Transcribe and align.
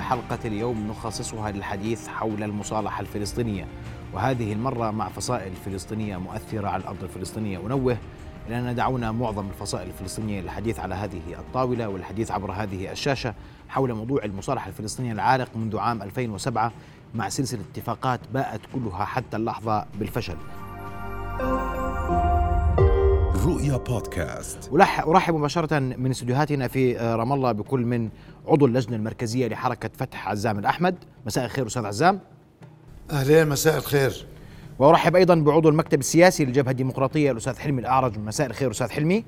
حلقة 0.00 0.38
اليوم 0.44 0.86
نخصصها 0.88 1.50
للحديث 1.50 2.08
حول 2.08 2.42
المصالحة 2.42 3.00
الفلسطينية. 3.00 3.66
وهذه 4.12 4.52
المرة 4.52 4.90
مع 4.90 5.08
فصائل 5.08 5.52
فلسطينية 5.64 6.16
مؤثرة 6.16 6.68
على 6.68 6.82
الأرض 6.82 7.02
الفلسطينية. 7.02 7.58
ونوه 7.58 7.96
إلى 8.48 8.58
أن 8.58 8.74
دعونا 8.74 9.12
معظم 9.12 9.48
الفصائل 9.48 9.88
الفلسطينية 9.88 10.40
للحديث 10.40 10.80
على 10.80 10.94
هذه 10.94 11.20
الطاولة 11.38 11.88
والحديث 11.88 12.30
عبر 12.30 12.52
هذه 12.52 12.92
الشاشة 12.92 13.34
حول 13.68 13.94
موضوع 13.94 14.24
المصالحة 14.24 14.68
الفلسطينية 14.68 15.12
العالق 15.12 15.48
منذ 15.56 15.78
عام 15.78 16.02
2007 16.02 16.72
مع 17.14 17.28
سلسلة 17.28 17.60
اتفاقات 17.72 18.20
باءت 18.34 18.60
كلها 18.74 19.04
حتى 19.04 19.36
اللحظة 19.36 19.86
بالفشل. 19.98 20.36
رؤيا 23.46 23.76
بودكاست. 23.76 24.70
أرحب 25.08 25.34
مباشرة 25.34 25.78
من 25.78 26.10
استديوهاتنا 26.10 26.68
في 26.68 26.96
رام 26.96 27.32
الله 27.32 27.52
بكل 27.52 27.80
من 27.80 28.08
عضو 28.46 28.66
اللجنة 28.66 28.96
المركزية 28.96 29.48
لحركة 29.48 29.90
فتح 29.98 30.28
عزام 30.28 30.58
الأحمد. 30.58 30.94
مساء 31.26 31.44
الخير 31.44 31.66
أستاذ 31.66 31.86
عزام. 31.86 32.20
أهلين 33.10 33.48
مساء 33.48 33.76
الخير. 33.76 34.26
وأرحب 34.78 35.16
أيضا 35.16 35.34
بعضو 35.34 35.68
المكتب 35.68 36.00
السياسي 36.00 36.44
للجبهه 36.44 36.70
الديمقراطية 36.70 37.30
الأستاذ 37.30 37.58
حلمي 37.58 37.80
الأعرج. 37.80 38.18
مساء 38.18 38.46
الخير 38.46 38.70
أستاذ 38.70 38.90
حلمي. 38.90 39.24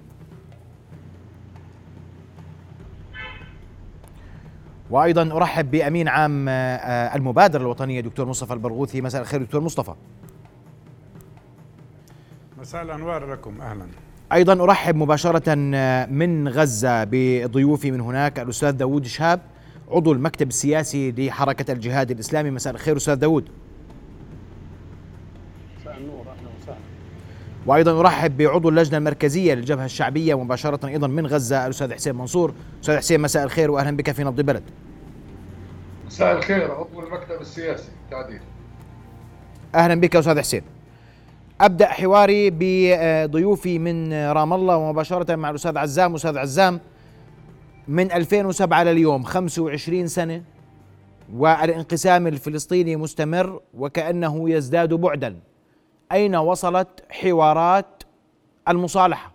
وأيضا 4.90 5.22
أرحب 5.22 5.70
بأمين 5.70 6.08
عام 6.08 6.48
آه، 6.48 7.16
المبادره 7.16 7.60
الوطنية 7.60 8.00
دكتور 8.00 8.26
مصطفى 8.26 8.52
البرغوثي. 8.52 9.00
مساء 9.00 9.20
الخير 9.20 9.42
دكتور 9.42 9.60
مصطفى. 9.60 9.94
مساء 12.58 12.82
الأنوار 12.82 13.32
لكم. 13.32 13.60
أهلا. 13.60 13.86
أيضا 14.32 14.64
أرحب 14.64 14.96
مباشرة 14.96 15.56
آه، 15.74 16.06
من 16.06 16.48
غزة 16.48 17.04
بضيوفي 17.04 17.90
من 17.90 18.00
هناك 18.00 18.40
الأستاذ 18.40 18.70
داوود 18.70 19.06
شهاب 19.06 19.40
عضو 19.90 20.12
المكتب 20.12 20.48
السياسي 20.48 21.12
لحركة 21.12 21.72
الجهاد 21.72 22.10
الإسلامي. 22.10 22.50
مساء 22.50 22.74
الخير 22.74 22.96
أستاذ 22.96 23.14
داوود. 23.14 23.48
وأيضا 27.66 28.00
أرحب 28.00 28.36
بعضو 28.36 28.68
اللجنة 28.68 28.98
المركزية 28.98 29.54
للجبهة 29.54 29.84
الشعبية 29.84 30.44
مباشرة 30.44 30.86
أيضا 30.86 31.06
من 31.06 31.26
غزة 31.26 31.66
الأستاذ 31.66 31.94
حسين 31.94 32.14
منصور. 32.14 32.54
أستاذ 32.80 32.96
حسين 32.96 33.20
مساء 33.20 33.44
الخير 33.44 33.70
واهلا 33.70 33.96
بك 33.96 34.10
في 34.10 34.24
نبض 34.24 34.38
البلد. 34.38 34.62
مساء 36.06 36.38
الخير 36.38 36.72
عضو 36.72 37.00
المكتب 37.00 37.40
السياسي 37.40 37.88
تعديل. 38.10 38.40
أهلا 39.74 39.94
بك 39.94 40.16
أستاذ 40.16 40.38
حسين. 40.38 40.62
أبدأ 41.60 41.86
حواري 41.86 42.50
بضيوفي 42.50 43.78
من 43.78 44.12
رام 44.12 44.52
الله 44.52 44.76
ومباشرة 44.76 45.36
مع 45.36 45.50
الأستاذ 45.50 45.78
عزام. 45.78 46.14
أستاذ 46.14 46.38
عزام 46.38 46.80
من 47.88 48.12
2007 48.12 48.84
لليوم 48.84 49.22
25 49.22 50.06
سنة 50.06 50.44
والانقسام 51.34 52.26
الفلسطيني 52.26 52.96
مستمر 52.96 53.60
وكأنه 53.74 54.50
يزداد 54.50 54.94
بعدا. 54.94 55.40
أين 56.12 56.36
وصلت 56.36 56.88
حوارات 57.10 58.02
المصالحة؟ 58.68 59.32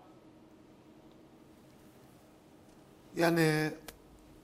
يعني 3.17 3.71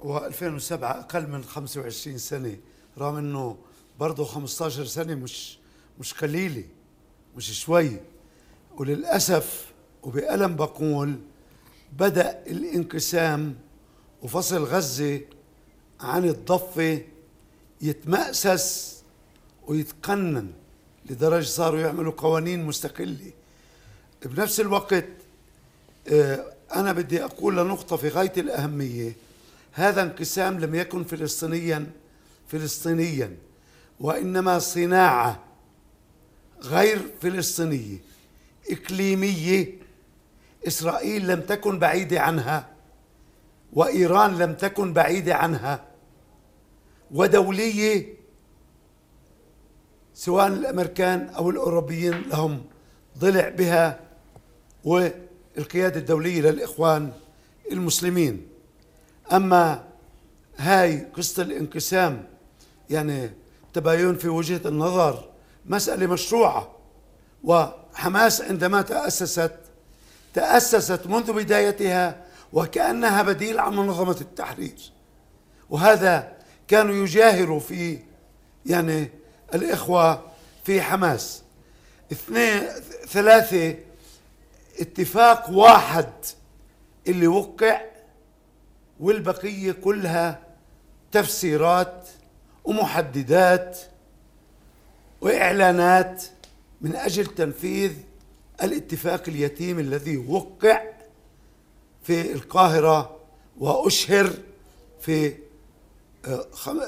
هو 0.02 0.26
2007 0.26 1.00
أقل 1.00 1.28
من 1.28 1.44
25 1.44 2.18
سنة 2.18 2.56
رغم 2.98 3.16
إنه 3.16 3.58
برضه 4.00 4.24
15 4.24 4.86
سنة 4.86 5.16
مش 5.16 5.60
مش 6.00 6.14
قليلة. 6.14 6.64
مش 7.40 7.62
شوي. 7.62 7.98
وللأسف 8.78 9.72
وبألم 10.04 10.56
بقول 10.56 11.20
بدأ 12.00 12.44
الانقسام 12.48 13.56
وفصل 14.22 14.64
غزة 14.64 15.22
عن 16.02 16.26
الضفة 16.26 17.02
يتمأسس 17.82 18.98
ويتقنن 19.68 20.52
لدرجة 21.10 21.46
صاروا 21.46 21.80
يعملوا 21.80 22.14
قوانين 22.18 22.66
مستقلة. 22.66 23.32
بنفس 24.26 24.60
الوقت 24.60 25.06
آه، 26.08 26.54
أنا 26.76 26.94
بدي 26.94 27.24
أقول 27.24 27.58
لنقطة 27.58 27.96
في 27.98 28.10
غاية 28.10 28.34
الأهمية. 28.38 29.16
هذا 29.74 30.02
انقسام 30.02 30.60
لم 30.60 30.76
يكن 30.76 31.04
فلسطينيا 31.04 31.92
فلسطينيا 32.48 33.38
وإنما 34.00 34.60
صناعة. 34.60 35.49
غير 36.64 37.00
فلسطينية 37.22 37.98
إقليمية. 38.72 39.80
إسرائيل 40.68 41.28
لم 41.28 41.42
تكن 41.42 41.80
بعيدة 41.80 42.20
عنها 42.20 42.68
وإيران 43.74 44.38
لم 44.38 44.54
تكن 44.54 44.94
بعيدة 44.94 45.36
عنها. 45.36 45.86
ودولية 47.12 48.14
سواء 50.14 50.48
الأمريكان 50.48 51.30
أو 51.30 51.50
الأوروبيين 51.50 52.22
لهم 52.22 52.62
ضلع 53.18 53.50
بها 53.50 54.00
والقيادة 54.84 56.00
الدولية 56.00 56.42
للإخوان 56.42 57.12
المسلمين. 57.72 58.48
أما 59.34 59.84
هاي 60.58 61.06
قصة 61.14 61.44
الانقسام 61.44 62.28
يعني 62.90 63.32
تباين 63.74 64.16
في 64.16 64.30
وجهة 64.30 64.62
النظر 64.66 65.29
مسألة 65.70 66.08
مشروعة. 66.08 66.76
وحماس 67.44 68.42
عندما 68.42 68.82
تأسست 68.82 69.56
تأسست 70.34 71.08
منذ 71.08 71.34
بدايتها 71.34 72.26
وكأنها 72.54 73.22
بديل 73.22 73.60
عن 73.60 73.76
منظمة 73.76 74.18
التحرير. 74.22 74.92
وهذا 75.70 76.34
كانوا 76.68 76.96
يجاهروا 76.96 77.60
في 77.60 78.00
يعني 78.66 79.10
الإخوة 79.54 80.24
في 80.64 80.82
حماس. 80.82 81.44
اثنين 82.12 82.62
ثلاثة 83.08 83.76
اتفاق 84.80 85.50
واحد 85.50 86.10
اللي 87.08 87.28
وقع 87.28 87.82
والبقية 89.00 89.72
كلها 89.72 90.40
تفسيرات 91.12 92.08
ومحددات 92.64 93.80
وإعلانات 95.22 96.24
من 96.82 96.96
أجل 96.96 97.26
تنفيذ 97.26 97.94
الاتفاق 98.64 99.24
اليتيم 99.28 99.80
الذي 99.80 100.18
وقع 100.18 100.82
في 102.04 102.32
القاهرة 102.34 103.20
وأشهر 103.58 104.34
في 105.02 105.34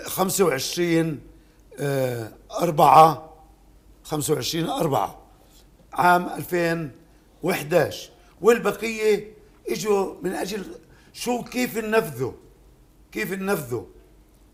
25 0.05 1.19
آه، 1.79 2.31
أربعة 2.51 3.33
خمسة 4.03 4.33
وعشرين 4.33 4.69
أربعة 4.69 5.21
عام 5.93 6.29
2011 6.29 8.09
والبقية 8.41 9.33
إجوا 9.69 10.13
من 10.21 10.31
أجل 10.31 10.65
شو 11.13 11.43
كيف 11.43 11.77
ننفذه؟ 11.77 12.35
كيف 13.11 13.31
ننفذه؟ 13.31 13.87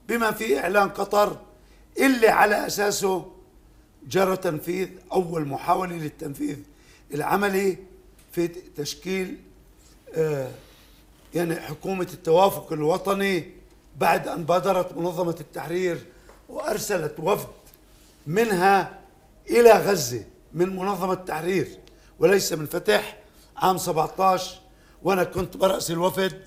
بما 0.07 0.31
في 0.31 0.59
إعلان 0.59 0.89
قطر 0.89 1.37
اللي 1.99 2.27
على 2.27 2.67
أساسه 2.67 3.31
جرى 4.09 4.37
تنفيذ 4.37 4.89
أول 5.11 5.47
محاولة 5.47 5.95
للتنفيذ 5.95 6.57
العملي 7.13 7.77
في 8.31 8.47
تشكيل 8.47 9.37
آه 10.15 10.51
يعني 11.35 11.55
حكومة 11.55 12.07
التوافق 12.13 12.73
الوطني 12.73 13.51
بعد 13.97 14.27
أن 14.27 14.43
بادرت 14.43 14.97
منظمة 14.97 15.35
التحرير 15.39 16.05
وأرسلت 16.49 17.15
وفد 17.19 17.47
منها 18.27 18.99
إلى 19.49 19.71
غزة 19.71 20.23
من 20.53 20.75
منظمة 20.75 21.13
التحرير 21.13 21.67
وليس 22.19 22.53
من 22.53 22.65
فتح 22.65 23.17
عام 23.57 23.77
17 23.77 24.55
وأنا 25.03 25.23
كنت 25.23 25.57
برأس 25.57 25.91
الوفد 25.91 26.41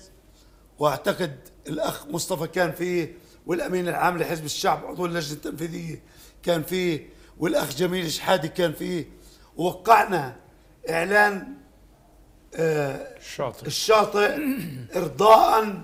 وأعتقد 0.79 1.35
الأخ 1.67 2.07
مصطفى 2.07 2.47
كان 2.47 2.71
فيه 2.71 3.13
والأمين 3.45 3.87
العام 3.87 4.17
لحزب 4.17 4.45
الشعب 4.45 4.85
عضو 4.85 5.05
اللجنة 5.05 5.33
التنفيذية 5.33 6.01
كان 6.43 6.63
فيه 6.63 7.09
والأخ 7.41 7.75
جميل 7.75 8.11
شحادي 8.11 8.47
كان 8.47 8.73
فيه 8.73 9.09
ووقعنا 9.57 10.35
إعلان 10.89 11.53
آه 12.55 13.17
الشاطئ. 13.17 13.67
الشاطئ 13.67 14.37
إرضاء 14.95 15.83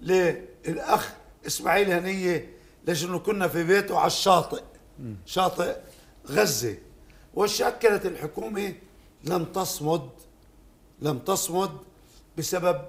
للأخ 0.00 1.12
إسماعيل 1.46 1.90
هنية 1.90 2.50
ليش 2.86 3.04
كنا 3.06 3.48
في 3.48 3.64
بيته 3.64 3.98
على 3.98 4.06
الشاطئ 4.06 4.62
شاطئ 5.26 5.76
غزة. 6.28 6.76
وشكلت 7.34 8.06
الحكومة 8.06 8.74
لم 9.24 9.44
تصمد 9.44 10.08
لم 11.02 11.18
تصمد 11.18 11.70
بسبب 12.38 12.80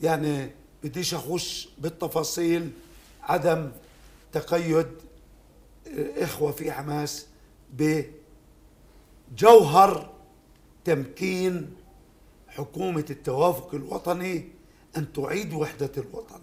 يعني 0.00 0.50
بديش 0.82 1.14
أخش 1.14 1.68
بالتفاصيل 1.78 2.70
عدم 3.22 3.70
تقيد 4.32 4.86
إخوة 5.96 6.52
في 6.52 6.72
حماس 6.72 7.26
بجوهر 9.32 10.10
تمكين 10.84 11.76
حكومة 12.48 13.04
التوافق 13.10 13.74
الوطني 13.74 14.48
أن 14.96 15.12
تعيد 15.12 15.52
وحدة 15.52 15.92
الوطن. 15.96 16.40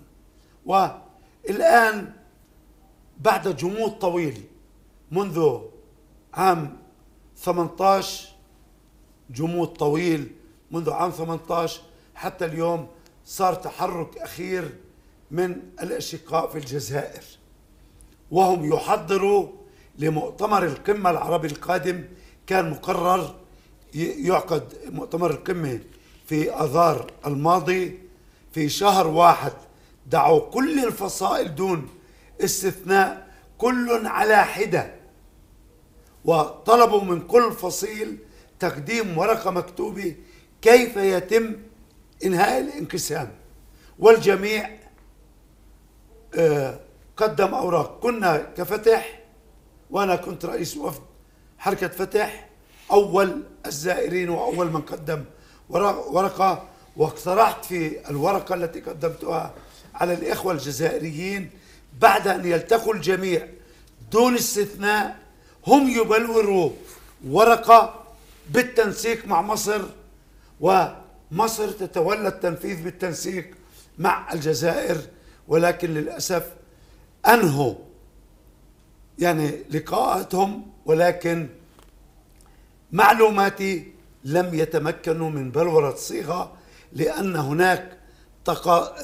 والآن 0.65 2.13
بعد 3.19 3.55
جمود 3.55 3.91
طويل 3.91 4.43
منذ 5.11 5.59
عام 6.33 6.77
18 7.37 8.29
جمود 9.29 9.67
طويل 9.67 10.31
منذ 10.71 10.89
عام 10.91 11.11
18 11.11 11.81
حتى 12.15 12.45
اليوم 12.45 12.87
صار 13.25 13.53
تحرك 13.53 14.17
أخير 14.17 14.75
من 15.31 15.61
الأشقاء 15.81 16.47
في 16.49 16.57
الجزائر. 16.57 17.23
وهم 18.31 18.73
يحضروا 18.73 19.47
لمؤتمر 19.99 20.65
القمة 20.65 21.09
العربي 21.09 21.47
القادم 21.47 22.03
كان 22.47 22.69
مقرر 22.69 23.35
يعقد 23.95 24.73
مؤتمر 24.85 25.31
القمة 25.31 25.79
في 26.25 26.51
أذار 26.53 27.11
الماضي 27.27 27.99
في 28.53 28.69
شهر 28.69 29.07
واحد. 29.07 29.53
دعوا 30.07 30.39
كل 30.39 30.85
الفصائل 30.85 31.55
دون 31.55 31.89
استثناء 32.43 33.27
كل 33.57 34.07
على 34.07 34.43
حدة. 34.45 34.95
وطلبوا 36.25 37.01
من 37.01 37.21
كل 37.27 37.51
فصيل 37.51 38.17
تقديم 38.59 39.17
ورقة 39.17 39.51
مكتوبة 39.51 40.15
كيف 40.61 40.97
يتم 40.97 41.55
إنهاء 42.25 42.61
الانقسام. 42.61 43.31
والجميع 43.99 44.69
آه، 46.35 46.79
قدم 47.21 47.53
أوراق. 47.53 47.99
كنا 47.99 48.37
كفتح 48.57 49.19
وأنا 49.89 50.15
كنت 50.15 50.45
رئيس 50.45 50.77
وفد 50.77 51.01
حركة 51.59 51.87
فتح 51.87 52.49
أول 52.91 53.43
الزائرين 53.65 54.29
وأول 54.29 54.71
من 54.71 54.81
قدم 54.81 55.23
ورقة 55.69 56.67
واقترحت 56.97 57.65
في 57.65 58.09
الورقة 58.09 58.55
التي 58.55 58.79
قدمتها 58.81 59.53
على 59.95 60.13
الإخوة 60.13 60.53
الجزائريين 60.53 61.49
بعد 61.99 62.27
أن 62.27 62.45
يلتقوا 62.45 62.93
الجميع. 62.93 63.47
دون 64.11 64.35
استثناء 64.35 65.17
هم 65.67 65.89
يبلوروا 65.89 66.69
ورقة 67.27 68.03
بالتنسيق 68.49 69.25
مع 69.27 69.41
مصر 69.41 69.81
ومصر 70.61 71.71
تتولى 71.71 72.27
التنفيذ 72.27 72.83
بالتنسيق 72.83 73.51
مع 73.97 74.33
الجزائر 74.33 74.97
ولكن 75.47 75.93
للأسف 75.93 76.43
أنهوا. 77.27 77.75
يعني 79.19 79.51
لقاءاتهم 79.69 80.71
ولكن 80.85 81.49
معلوماتي 82.91 83.93
لم 84.23 84.53
يتمكنوا 84.53 85.29
من 85.29 85.51
بلورة 85.51 85.95
صيغة 85.95 86.53
لأن 86.93 87.35
هناك 87.35 87.97
تقا... 88.45 88.95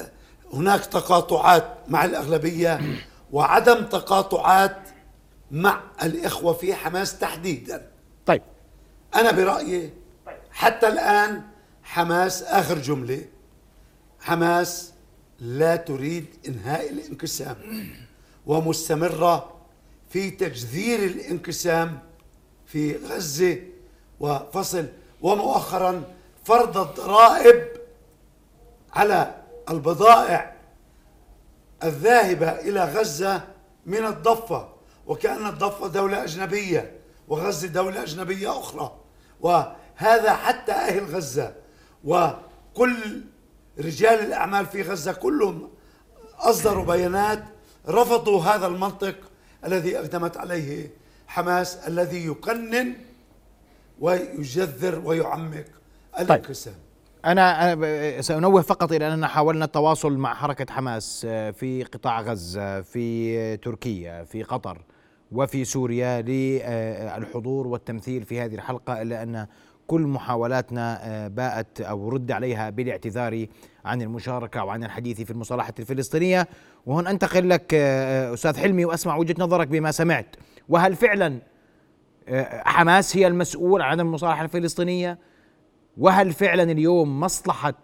هناك 0.52 0.86
تقاطعات 0.86 1.76
مع 1.88 2.04
الأغلبية 2.04 2.80
وعدم 3.32 3.84
تقاطعات 3.84 4.76
مع 5.50 5.82
الإخوة 6.02 6.52
في 6.52 6.74
حماس 6.74 7.18
تحديدا. 7.18 7.90
طيب. 8.26 8.42
أنا 9.14 9.30
برأيي 9.30 9.92
حتى 10.50 10.88
الآن 10.88 11.42
حماس 11.82 12.42
آخر 12.42 12.78
جملة 12.78 13.24
حماس 14.20 14.92
لا 15.40 15.76
تريد 15.76 16.26
إنهاء 16.48 16.90
الانقسام. 16.90 17.56
ومستمرة 18.48 19.52
في 20.10 20.30
تجذير 20.30 20.98
الانقسام 21.04 21.98
في 22.66 22.96
غزة 22.96 23.58
وفصل 24.20 24.86
ومؤخرا 25.22 26.02
فرض 26.44 26.78
الضرائب 26.78 27.68
على 28.92 29.34
البضائع 29.70 30.56
الذاهبة 31.84 32.48
إلى 32.50 32.84
غزة 32.84 33.42
من 33.86 34.04
الضفة 34.04 34.68
وكأن 35.06 35.46
الضفة 35.46 35.86
دولة 35.88 36.24
أجنبية 36.24 36.92
وغزة 37.28 37.68
دولة 37.68 38.02
أجنبية 38.02 38.58
أخرى 38.58 38.96
وهذا 39.40 40.32
حتى 40.32 40.72
أهل 40.72 41.04
غزة 41.16 41.54
وكل 42.04 43.20
رجال 43.78 44.20
الأعمال 44.20 44.66
في 44.66 44.82
غزة 44.82 45.12
كلهم 45.12 45.70
أصدروا 46.38 46.84
بيانات 46.84 47.44
رفضوا 47.88 48.42
هذا 48.42 48.66
المنطق 48.66 49.16
الذي 49.64 49.98
أقدمت 49.98 50.36
عليه 50.36 50.90
حماس 51.26 51.76
الذي 51.76 52.26
يقنن 52.26 52.94
ويجذر 54.00 55.02
ويعمق 55.04 55.64
الانقسام 56.20 56.74
طيب. 56.74 56.82
أنا 57.24 58.20
سأنوه 58.20 58.62
فقط 58.62 58.92
إلى 58.92 59.14
أننا 59.14 59.26
حاولنا 59.26 59.64
التواصل 59.64 60.12
مع 60.12 60.34
حركة 60.34 60.72
حماس 60.74 61.26
آه، 61.28 61.50
في 61.50 61.84
قطاع 61.84 62.20
غزة 62.20 62.80
في 62.80 63.56
تركيا 63.56 64.24
في 64.24 64.42
قطر 64.42 64.78
وفي 65.32 65.64
سوريا 65.64 66.22
للحضور 66.22 67.66
والتمثيل 67.66 68.24
في 68.24 68.40
هذه 68.40 68.54
الحلقة 68.54 69.02
إلا 69.02 69.22
أن 69.22 69.46
كل 69.88 70.00
محاولاتنا 70.00 70.98
آه، 71.02 71.28
باءت 71.28 71.80
أو 71.80 72.08
رد 72.08 72.32
عليها 72.32 72.70
بالاعتذار 72.70 73.46
عن 73.84 74.02
المشاركة 74.02 74.64
وعن 74.64 74.84
الحديث 74.84 75.20
في 75.20 75.30
المصالحة 75.30 75.74
الفلسطينية. 75.78 76.48
وهون 76.86 77.06
أنتقل 77.06 77.48
لك 77.48 77.74
آه، 77.74 78.34
أستاذ 78.34 78.56
حلمي 78.56 78.84
وأسمع 78.84 79.16
وجهة 79.16 79.34
نظرك 79.38 79.68
بما 79.68 79.90
سمعت. 79.90 80.36
وهل 80.68 80.96
فعلا 80.96 81.40
حماس 82.64 83.16
هي 83.16 83.26
المسؤول 83.26 83.82
عن 83.82 84.00
المصالحة 84.00 84.44
الفلسطينية؟ 84.44 85.18
وهل 85.98 86.32
فعلا 86.32 86.62
اليوم 86.62 87.20
مصلحة 87.20 87.74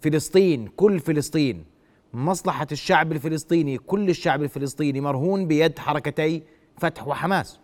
فلسطين 0.00 0.68
كل 0.68 1.00
فلسطين 1.00 1.64
مصلحة 2.14 2.66
الشعب 2.72 3.12
الفلسطيني 3.12 3.78
كل 3.78 4.10
الشعب 4.10 4.42
الفلسطيني 4.42 5.00
مرهون 5.00 5.46
بيد 5.46 5.78
حركتي 5.78 6.42
فتح 6.78 7.08
وحماس؟ 7.08 7.60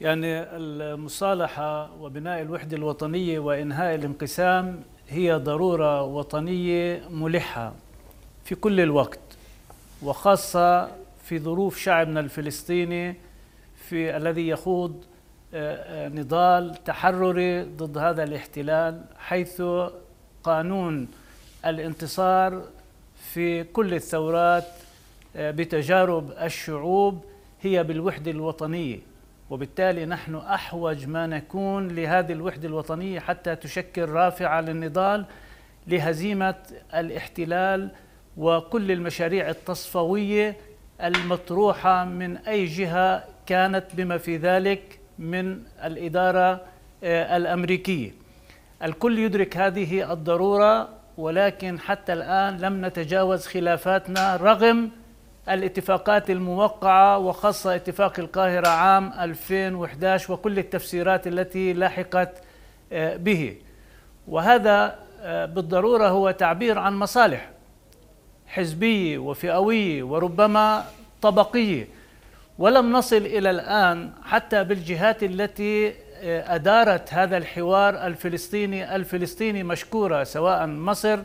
يعني 0.00 0.42
المصالحة 0.42 1.92
وبناء 2.02 2.42
الوحدة 2.42 2.76
الوطنية 2.76 3.38
وإنهاء 3.38 3.94
الانقسام 3.94 4.80
هي 5.08 5.34
ضرورة 5.34 6.02
وطنية 6.02 7.02
ملحة 7.10 7.72
في 8.44 8.54
كل 8.54 8.80
الوقت 8.80 9.20
وخاصة 10.02 10.90
في 11.24 11.38
ظروف 11.38 11.78
شعبنا 11.78 12.20
الفلسطيني 12.20 13.16
في 13.76 14.16
الذي 14.16 14.48
يخوض 14.48 15.04
نضال 16.14 16.84
تحرري 16.84 17.62
ضد 17.62 17.98
هذا 17.98 18.24
الاحتلال 18.24 19.04
حيث 19.18 19.62
قانون 20.44 21.08
الانتصار 21.66 22.62
في 23.32 23.64
كل 23.64 23.94
الثورات 23.94 24.64
آه، 25.36 25.50
بتجارب 25.50 26.30
الشعوب 26.42 27.24
هي 27.60 27.84
بالوحدة 27.84 28.30
الوطنية. 28.30 28.98
وبالتالي 29.54 30.06
نحن 30.06 30.34
أحوج 30.34 31.06
ما 31.06 31.26
نكون 31.26 31.88
لهذه 31.88 32.32
الوحدة 32.32 32.68
الوطنية 32.68 33.20
حتى 33.20 33.56
تشكل 33.56 34.08
رافعة 34.08 34.60
للنضال 34.60 35.24
لهزيمة 35.86 36.54
الاحتلال 36.94 37.90
وكل 38.36 38.92
المشاريع 38.92 39.48
التصفوية 39.48 40.56
المطروحة 41.02 42.04
من 42.04 42.36
أي 42.36 42.64
جهة 42.64 43.24
كانت 43.46 43.84
بما 43.92 44.18
في 44.18 44.36
ذلك 44.36 44.98
من 45.18 45.62
الإدارة 45.84 46.60
آه، 47.04 47.36
الأمريكية. 47.36 48.10
الكل 48.82 49.18
يدرك 49.18 49.56
هذه 49.56 50.12
الضرورة 50.12 50.88
ولكن 51.18 51.78
حتى 51.80 52.12
الآن 52.12 52.56
لم 52.56 52.86
نتجاوز 52.86 53.46
خلافاتنا 53.46 54.36
رغم 54.36 54.90
الاتفاقات 55.48 56.30
الموقعة 56.30 57.18
وخاصة 57.18 57.74
اتفاق 57.74 58.20
القاهرة 58.20 58.68
عام 58.68 59.12
2011 59.12 60.32
وكل 60.32 60.58
التفسيرات 60.58 61.26
التي 61.26 61.72
لاحقت 61.72 62.42
آه، 62.92 63.16
به. 63.16 63.56
وهذا 64.28 64.98
آه، 65.20 65.46
بالضرورة 65.46 66.08
هو 66.08 66.30
تعبير 66.30 66.78
عن 66.78 66.96
مصالح 66.96 67.50
حزبية 68.46 69.18
وفئوية 69.18 70.02
وربما 70.02 70.84
طبقية 71.22 71.88
ولم 72.58 72.92
نصل 72.92 73.16
إلى 73.16 73.50
الآن 73.50 74.10
حتى 74.22 74.64
بالجهات 74.64 75.22
التي 75.22 75.88
آه، 76.22 76.54
أدارت 76.54 77.14
هذا 77.14 77.36
الحوار 77.36 78.06
الفلسطيني 78.06 78.96
الفلسطيني 78.96 79.62
مشكورة 79.62 80.24
سواء 80.24 80.66
مصر 80.66 81.18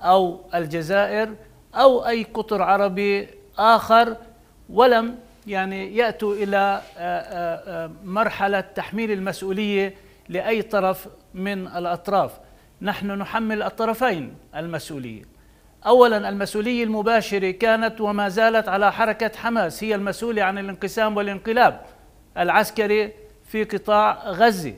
أو 0.00 0.40
الجزائر 0.54 1.34
أو 1.74 2.06
أي 2.06 2.22
قطر 2.34 2.62
عربي 2.62 3.28
آخر 3.58 4.16
ولم 4.70 5.18
يعني 5.46 5.96
يأتوا 5.96 6.34
إلى 6.34 6.82
آه، 6.98 7.84
آه، 7.84 7.90
مرحلة 8.04 8.60
تحميل 8.60 9.10
المسؤولية 9.10 9.94
لأي 10.28 10.62
طرف 10.62 11.08
من 11.34 11.66
الأطراف. 11.66 12.32
نحن 12.82 13.10
نحمل 13.10 13.62
الطرفين 13.62 14.34
المسؤولية. 14.56 15.22
اولا 15.86 16.28
المسؤولية 16.28 16.84
المباشرة 16.84 17.50
كانت 17.50 18.00
وما 18.00 18.28
زالت 18.28 18.68
على 18.68 18.92
حركة 18.92 19.30
حماس 19.36 19.84
هي 19.84 19.94
المسؤولة 19.94 20.42
عن 20.42 20.58
الانقسام 20.58 21.16
والانقلاب 21.16 21.80
العسكري 22.38 23.12
في 23.48 23.64
قطاع 23.64 24.30
غزة. 24.30 24.74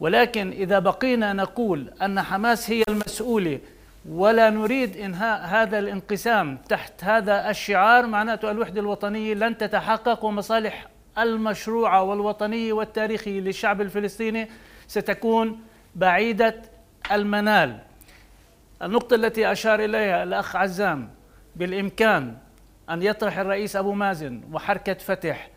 ولكن 0.00 0.50
إذا 0.50 0.78
بقينا 0.78 1.32
نقول 1.32 1.92
أن 2.02 2.22
حماس 2.22 2.70
هي 2.70 2.82
المسؤولة 2.88 3.58
ولا 4.08 4.50
نريد 4.50 4.96
انهاء 4.96 5.46
هذا 5.46 5.78
الانقسام 5.78 6.56
تحت 6.68 7.04
هذا 7.04 7.50
الشعار 7.50 8.06
معناته 8.06 8.50
الوحدة 8.50 8.80
الوطنية 8.80 9.34
لن 9.34 9.58
تتحقق 9.58 10.24
ومصالح 10.24 10.86
المشروعه 11.18 12.02
والوطنية 12.02 12.72
والتاريخية 12.72 13.40
للشعب 13.40 13.80
الفلسطيني 13.80 14.48
ستكون 14.86 15.60
بعيدة 15.94 16.62
المنال. 17.12 17.78
النقطة 18.82 19.14
التي 19.14 19.52
أشار 19.52 19.84
إليها 19.84 20.22
الأخ 20.22 20.56
عزام 20.56 21.10
بالإمكان 21.56 22.36
أن 22.90 23.02
يطرح 23.02 23.38
الرئيس 23.38 23.76
أبو 23.76 23.92
مازن 23.92 24.42
وحركة 24.52 24.94
فتح 24.94 25.50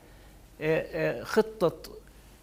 آه، 0.61 0.85
آه، 0.93 1.23
خطة 1.23 1.91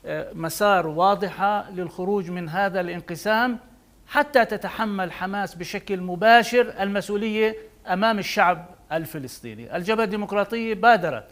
آه، 0.06 0.32
مسار 0.32 0.86
واضحة 0.86 1.70
للخروج 1.70 2.30
من 2.30 2.48
هذا 2.48 2.80
الانقسام 2.80 3.58
حتى 4.06 4.44
تتحمل 4.44 5.12
حماس 5.12 5.54
بشكل 5.54 6.00
مباشر 6.00 6.74
المسؤولية 6.80 7.56
أمام 7.86 8.18
الشعب 8.18 8.66
الفلسطيني. 8.92 9.76
الجبهة 9.76 10.04
الديمقراطية 10.04 10.74
بادرت 10.74 11.24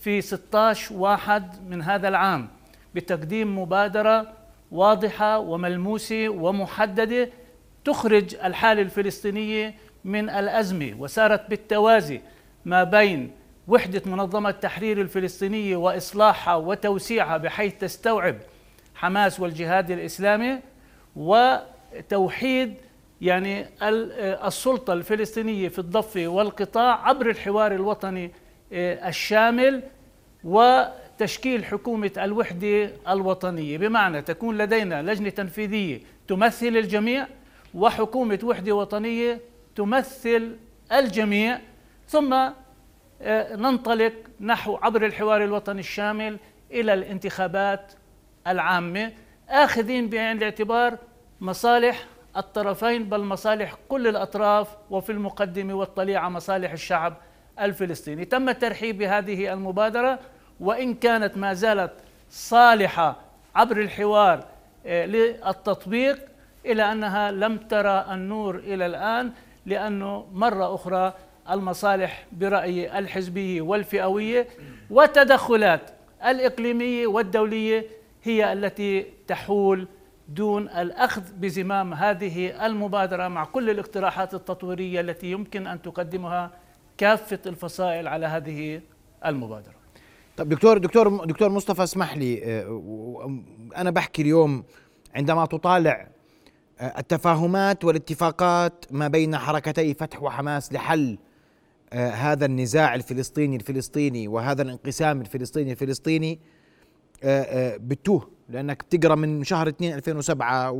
في 0.00 0.20
16 0.20 0.94
واحد 0.94 1.68
من 1.70 1.82
هذا 1.82 2.08
العام 2.08 2.48
بتقديم 2.94 3.58
مبادرة 3.58 4.32
واضحة 4.72 5.38
وملموسة 5.38 6.28
ومحددة 6.28 7.28
تخرج 7.84 8.34
الحالة 8.34 8.82
الفلسطينية 8.82 9.74
من 10.04 10.30
الأزمة 10.30 10.94
وسارت 10.98 11.50
بالتوازي 11.50 12.20
ما 12.64 12.84
بين 12.84 13.32
وحدة 13.68 14.02
منظمة 14.06 14.48
التحرير 14.48 15.00
الفلسطينية 15.00 15.76
وإصلاحها 15.76 16.54
وتوسيعها 16.54 17.36
بحيث 17.36 17.74
تستوعب 17.78 18.36
حماس 18.94 19.40
والجهاد 19.40 19.90
الإسلامي 19.90 20.58
وتوحيد 21.98 22.74
يعني 23.20 23.66
السلطة 24.46 24.92
الفلسطينية 24.92 25.68
في 25.68 25.78
الضفة 25.78 26.26
والقطاع 26.26 27.08
عبر 27.08 27.30
الحوار 27.30 27.72
الوطني 27.72 28.30
آه، 28.72 29.08
الشامل 29.08 29.82
وتشكيل 30.44 31.64
حكومة 31.64 32.10
الوحدة 32.18 32.90
الوطنية. 33.08 33.78
بمعنى 33.78 34.22
تكون 34.22 34.58
لدينا 34.58 35.02
لجنة 35.02 35.28
تنفيذية 35.30 36.00
تمثل 36.28 36.66
الجميع 36.66 37.26
وحكومة 37.74 38.38
وحدة 38.42 38.72
وطنية 38.72 39.40
تمثل 39.76 40.56
الجميع. 40.92 41.58
ثم 42.08 42.32
آه، 43.22 43.56
ننطلق 43.56 44.12
نحو 44.40 44.76
عبر 44.76 45.06
الحوار 45.06 45.44
الوطني 45.44 45.80
الشامل 45.80 46.38
إلى 46.70 46.94
الانتخابات 46.94 47.92
العامة 48.46 49.12
آخذين 49.48 50.08
بعين 50.08 50.36
الاعتبار 50.36 50.98
مصالح 51.40 52.06
الطرفين 52.36 53.04
بل 53.04 53.20
مصالح 53.20 53.74
كل 53.88 54.06
الأطراف 54.06 54.68
وفي 54.90 55.12
المقدمه 55.12 55.74
والطليعة 55.74 56.28
مصالح 56.28 56.72
الشعب 56.72 57.14
الفلسطيني. 57.60 58.24
تم 58.24 58.48
الترحيب 58.48 58.98
بهذه 58.98 59.52
المبادرة 59.52 60.18
وإن 60.60 60.94
كانت 60.94 61.36
ما 61.36 61.54
زالت 61.54 61.92
صالحة 62.30 63.16
عبر 63.54 63.80
الحوار 63.80 64.44
آه، 64.86 65.06
للتطبيق 65.06 66.18
إلى 66.66 66.92
أنها 66.92 67.30
لم 67.30 67.56
ترى 67.56 68.06
النور 68.10 68.56
إلى 68.56 68.86
الآن 68.86 69.32
لأنه 69.66 70.26
مرة 70.32 70.74
أخرى 70.74 71.14
المصالح 71.50 72.26
برأيي 72.32 72.98
الحزبية 72.98 73.60
والفئوية 73.60 74.46
والتدخلات 74.90 75.90
الإقليمية 76.26 77.06
والدولية 77.06 77.86
هي 78.22 78.52
التي 78.52 79.06
تحول 79.26 79.88
دون 80.28 80.68
الأخذ 80.68 81.22
بزمام 81.32 81.94
هذه 81.94 82.66
المبادرة 82.66 83.28
مع 83.28 83.44
كل 83.44 83.70
الاقتراحات 83.70 84.34
التطويرية 84.34 85.00
التي 85.00 85.30
يمكن 85.30 85.66
أن 85.66 85.82
تقدمها 85.82 86.50
كافة 86.98 87.38
الفصائل 87.46 88.08
على 88.08 88.26
هذه 88.26 88.80
المبادرة. 89.26 89.74
طب 90.36 90.48
دكتور 90.48 90.78
دكتور 90.78 91.24
دكتور 91.24 91.48
مصطفى 91.48 91.82
اسمح 91.82 92.16
لي 92.16 92.44
آه، 92.44 93.40
أنا 93.76 93.90
بحكي 93.90 94.22
اليوم 94.22 94.64
عندما 95.14 95.46
تطالع 95.46 96.08
آه، 96.80 96.98
التفاهمات 96.98 97.84
والاتفاقات 97.84 98.84
ما 98.90 99.08
بين 99.08 99.36
حركتي 99.36 99.94
فتح 99.94 100.22
وحماس 100.22 100.72
لحل 100.72 101.18
آه، 101.92 102.10
هذا 102.10 102.46
النزاع 102.46 102.94
الفلسطيني 102.94 103.56
الفلسطيني 103.56 104.28
وهذا 104.28 104.62
الانقسام 104.62 105.20
الفلسطيني 105.20 105.72
الفلسطيني 105.72 106.40
بتوه 107.78 108.30
لأنك 108.48 108.84
بتقرأ 108.84 109.14
من 109.14 109.44
شهر 109.44 109.68
2 109.68 109.94
2007 109.94 110.72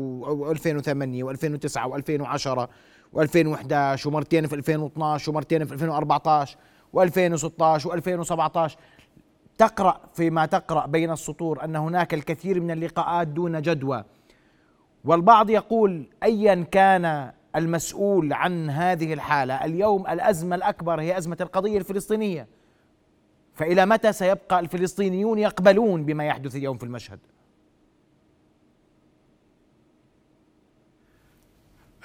و2008 0.54 1.24
و2009 1.24 1.80
و2010 1.80 2.68
و2011 3.16 4.06
ومرتين 4.06 4.46
في 4.46 4.54
2012 4.54 5.30
ومرتين 5.30 5.64
في 5.64 5.72
2014 5.72 6.56
و2016 6.96 7.82
و2017 7.82 8.72
تقرأ 9.58 10.00
فيما 10.14 10.46
تقرأ 10.46 10.86
بين 10.86 11.10
السطور 11.10 11.64
أن 11.64 11.76
هناك 11.76 12.14
الكثير 12.14 12.60
من 12.60 12.70
اللقاءات 12.70 13.28
دون 13.28 13.62
جدوى. 13.62 14.04
والبعض 15.04 15.50
يقول 15.50 16.06
ايا 16.22 16.66
كان 16.70 17.32
المسؤول 17.56 18.32
عن 18.32 18.70
هذه 18.70 19.12
الحالة 19.12 19.64
اليوم 19.64 20.06
الأزمة 20.06 20.56
الأكبر 20.56 21.00
هي 21.00 21.18
أزمة 21.18 21.36
القضية 21.40 21.78
الفلسطينية. 21.78 22.46
فإلى 23.56 23.86
متى 23.86 24.12
سيبقى 24.12 24.60
الفلسطينيون 24.60 25.38
يقبلون 25.38 26.04
بما 26.04 26.26
يحدث 26.26 26.56
اليوم 26.56 26.78
في 26.78 26.84
المشهد؟ 26.84 27.18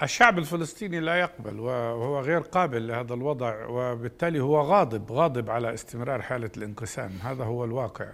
الشعب 0.04 0.38
الفلسطيني 0.38 1.00
لا 1.00 1.16
يقبل 1.16 1.60
وهو 1.60 2.20
غير 2.20 2.40
قابل 2.40 2.88
لهذا 2.88 3.14
الوضع 3.14 3.66
وبالتالي 3.66 4.40
هو 4.40 4.62
غاضب 4.62 5.12
غاضب 5.12 5.50
على 5.50 5.74
استمرار 5.74 6.22
حالة 6.22 6.50
الانقسام. 6.58 7.12
هذا 7.24 7.44
هو 7.44 7.64
الواقع. 7.66 8.08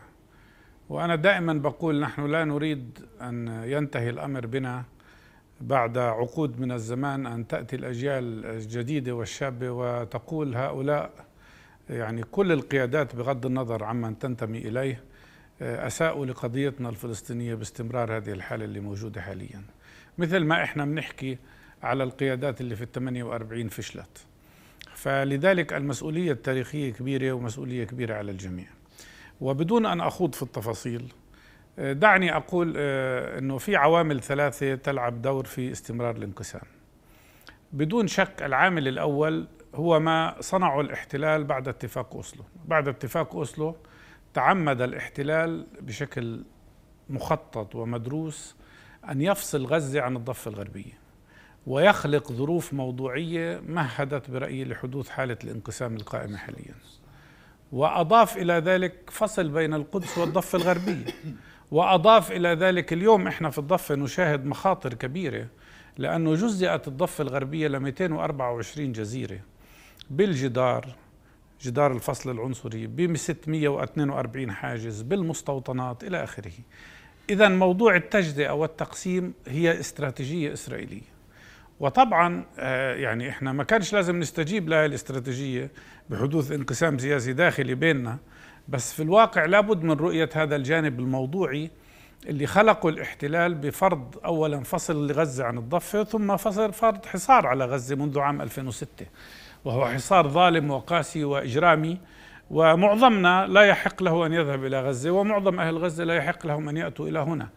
وأنا 0.89 1.15
دائما 1.15 1.53
بقول 1.53 1.99
نحن 1.99 2.25
لا 2.25 2.45
نريد 2.45 2.99
أن 3.21 3.63
ينتهي 3.65 4.09
الأمر 4.09 4.45
بنا 4.45 4.83
بعد 5.61 5.97
عقود 5.97 6.59
من 6.59 6.71
الزمان 6.71 7.25
أن 7.25 7.47
تأتي 7.47 7.75
الأجيال 7.75 8.45
الجديدة 8.45 9.11
والشابة 9.11 9.69
وتقول 9.69 10.55
هؤلاء 10.55 11.26
يعني 11.89 12.23
كل 12.23 12.51
القيادات 12.51 13.15
بغض 13.15 13.45
النظر 13.45 13.83
عمن 13.83 14.19
تنتمي 14.19 14.57
إليه 14.57 15.03
أساءوا 15.61 16.25
لقضيتنا 16.25 16.89
الفلسطينية 16.89 17.55
باستمرار 17.55 18.17
هذه 18.17 18.31
الحالة 18.31 18.65
اللي 18.65 18.79
موجودة 18.79 19.21
حاليا. 19.21 19.61
مثل 20.17 20.39
ما 20.39 20.63
إحنا 20.63 20.85
بنحكي 20.85 21.37
على 21.83 22.03
القيادات 22.03 22.61
اللي 22.61 22.75
في 22.75 22.81
الثمانية 22.81 23.23
وأربعين 23.23 23.67
فشلت. 23.67 24.25
فلذلك 24.95 25.73
المسؤولية 25.73 26.31
التاريخية 26.31 26.93
كبيرة 26.93 27.31
ومسؤولية 27.31 27.83
كبيرة 27.83 28.15
على 28.15 28.31
الجميع. 28.31 28.67
وبدون 29.41 29.85
أن 29.85 30.01
أخوض 30.01 30.35
في 30.35 30.43
التفاصيل 30.43 31.13
دعني 31.77 32.35
أقول 32.35 32.73
آه، 32.77 33.39
إنه 33.39 33.57
في 33.57 33.75
عوامل 33.75 34.21
ثلاثة 34.21 34.75
تلعب 34.75 35.21
دور 35.21 35.45
في 35.45 35.71
استمرار 35.71 36.15
الانقسام. 36.15 36.61
بدون 37.73 38.07
شك 38.07 38.43
العامل 38.43 38.87
الأول 38.87 39.47
هو 39.75 39.99
ما 39.99 40.35
صنعه 40.39 40.81
الاحتلال 40.81 41.43
بعد 41.43 41.67
اتفاق 41.67 42.15
أوسلو، 42.15 42.43
بعد 42.65 42.87
اتفاق 42.87 43.35
أوسلو 43.35 43.75
تعمد 44.33 44.81
الاحتلال 44.81 45.67
بشكل 45.81 46.43
مخطط 47.09 47.75
ومدروس 47.75 48.55
أن 49.11 49.21
يفصل 49.21 49.65
غزة 49.65 50.01
عن 50.01 50.15
الضفة 50.15 50.51
الغربية. 50.51 51.07
ويخلق 51.67 52.31
ظروف 52.31 52.73
موضوعية 52.73 53.61
مهدت 53.67 54.31
برأيي 54.31 54.65
لحدوث 54.65 55.09
حالة 55.09 55.37
الانقسام 55.43 55.95
القائمة 55.95 56.37
حاليا. 56.37 56.75
وأضاف 57.71 58.37
إلى 58.37 58.53
ذلك 58.53 59.09
فصل 59.09 59.49
بين 59.49 59.73
القدس 59.73 60.17
والضفة 60.17 60.57
الغربية. 60.57 61.05
وأضاف 61.71 62.31
إلى 62.31 62.49
ذلك 62.49 62.93
اليوم 62.93 63.27
إحنا 63.27 63.49
في 63.49 63.57
الضفة 63.57 63.95
نشاهد 63.95 64.45
مخاطر 64.45 64.93
كبيرة 64.93 65.47
لأنه 65.97 66.35
جزئت 66.35 66.87
الضفة 66.87 67.21
الغربية 67.21 67.67
ل 67.67 67.79
224 67.79 68.91
جزيرة 68.91 69.39
بالجدار 70.09 70.95
جدار 71.61 71.91
الفصل 71.91 72.31
العنصري 72.31 72.87
ب 72.87 73.15
642 73.15 74.51
حاجز 74.51 75.01
بالمستوطنات 75.01 76.03
إلى 76.03 76.23
آخره. 76.23 76.51
إذا 77.29 77.49
موضوع 77.49 77.95
التجزئة 77.95 78.51
والتقسيم 78.51 79.33
هي 79.47 79.79
استراتيجية 79.79 80.53
إسرائيلية. 80.53 81.17
وطبعا 81.79 82.45
آه، 82.59 82.95
يعني 82.95 83.29
إحنا 83.29 83.53
ما 83.53 83.63
كانش 83.63 83.93
لازم 83.93 84.19
نستجيب 84.19 84.69
لها 84.69 84.85
الاستراتيجية 84.85 85.71
بحدوث 86.09 86.51
انقسام 86.51 86.97
سياسي 86.97 87.33
داخلي 87.33 87.75
بيننا 87.75 88.17
بس 88.67 88.93
في 88.93 89.03
الواقع 89.03 89.45
لابد 89.45 89.83
من 89.83 89.91
رؤية 89.91 90.29
هذا 90.33 90.55
الجانب 90.55 90.99
الموضوعي 90.99 91.71
اللي 92.25 92.47
خلقه 92.47 92.89
الاحتلال 92.89 93.55
بفرض 93.55 94.17
اولا 94.25 94.63
فصل 94.63 95.07
لغزة 95.07 95.43
عن 95.43 95.57
الضفة 95.57 96.03
ثم 96.03 96.37
فصل 96.37 96.73
فرض 96.73 97.05
حصار 97.05 97.47
على 97.47 97.65
غزة 97.65 97.95
منذ 97.95 98.19
عام 98.19 98.41
2006 98.41 99.05
وهو 99.65 99.87
حصار 99.87 100.27
ظالم 100.27 100.71
وقاسي 100.71 101.23
وإجرامي 101.23 101.99
ومعظمنا 102.51 103.47
لا 103.47 103.61
يحق 103.61 104.03
له 104.03 104.25
أن 104.25 104.33
يذهب 104.33 104.65
إلى 104.65 104.81
غزة 104.81 105.11
ومعظم 105.11 105.59
أهل 105.59 105.77
غزة 105.77 106.03
لا 106.03 106.15
يحق 106.15 106.47
لهم 106.47 106.69
أن 106.69 106.77
يأتوا 106.77 107.07
إلى 107.07 107.19
هنا 107.19 107.49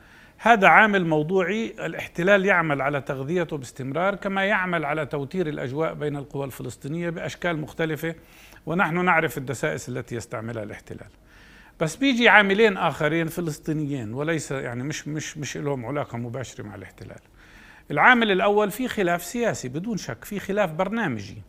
هذا 0.42 0.68
عامل 0.68 1.06
موضوعي 1.06 1.74
الاحتلال 1.80 2.44
يعمل 2.44 2.82
على 2.82 3.00
تغذيته 3.00 3.56
باستمرار 3.56 4.14
كما 4.14 4.44
يعمل 4.44 4.84
على 4.84 5.06
توتير 5.06 5.48
الأجواء 5.48 5.94
بين 5.94 6.16
القوى 6.16 6.44
الفلسطينية 6.44 7.10
بأشكال 7.10 7.58
مختلفة 7.58 8.14
ونحن 8.66 9.04
نعرف 9.04 9.38
الدسائس 9.38 9.88
التي 9.88 10.14
يستعملها 10.14 10.62
الاحتلال. 10.62 11.08
بس 11.80 11.96
بيجي 11.96 12.28
عاملين 12.28 12.76
آخرين 12.76 13.26
فلسطينيين 13.26 14.14
وليس 14.14 14.50
يعني 14.50 14.82
مش 14.82 15.08
مش 15.08 15.38
مش 15.38 15.56
لهم 15.56 15.86
علاقة 15.86 16.18
مباشرة 16.18 16.64
مع 16.64 16.74
الاحتلال. 16.74 17.20
العامل 17.90 18.30
الأول 18.30 18.70
في 18.70 18.88
خلاف 18.88 19.24
سياسي 19.24 19.68
بدون 19.68 19.96
شك، 19.96 20.24
في 20.24 20.38
خلاف 20.38 20.72
برنامجي. 20.72 21.42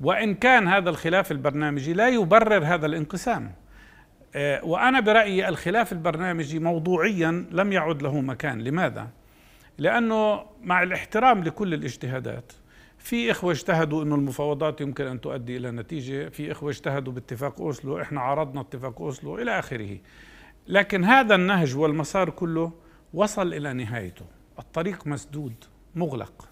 وإن 0.00 0.34
كان 0.34 0.68
هذا 0.68 0.90
الخلاف 0.90 1.32
البرنامجي 1.32 1.92
لا 1.92 2.08
يبرر 2.08 2.64
هذا 2.64 2.86
الانقسام. 2.86 3.52
آه، 4.34 4.64
وأنا 4.64 5.00
برأيي 5.00 5.48
الخلاف 5.48 5.92
البرنامجي 5.92 6.58
موضوعيا 6.58 7.46
لم 7.50 7.72
يعد 7.72 8.02
له 8.02 8.20
مكان، 8.20 8.60
لماذا؟ 8.60 9.08
لأنه 9.78 10.44
مع 10.62 10.82
الاحترام 10.82 11.44
لكل 11.44 11.74
الاجتهادات. 11.74 12.52
في 12.98 13.30
إخوة 13.30 13.52
اجتهدوا 13.52 14.02
أن 14.02 14.12
المفاوضات 14.12 14.80
يمكن 14.80 15.06
أن 15.06 15.20
تؤدي 15.20 15.56
إلى 15.56 15.70
نتيجة. 15.70 16.28
في 16.28 16.52
إخوة 16.52 16.70
اجتهدوا 16.70 17.12
باتفاق 17.12 17.60
أوسلو 17.60 18.00
إحنا 18.00 18.20
عرضنا 18.20 18.60
اتفاق 18.60 19.02
أوسلو 19.02 19.38
إلى 19.38 19.58
آخره. 19.58 19.98
لكن 20.66 21.04
هذا 21.04 21.34
النهج 21.34 21.76
والمسار 21.76 22.30
كله 22.30 22.72
وصل 23.14 23.54
إلى 23.54 23.72
نهايته. 23.72 24.24
الطريق 24.58 25.06
مسدود 25.06 25.54
مغلق. 25.94 26.47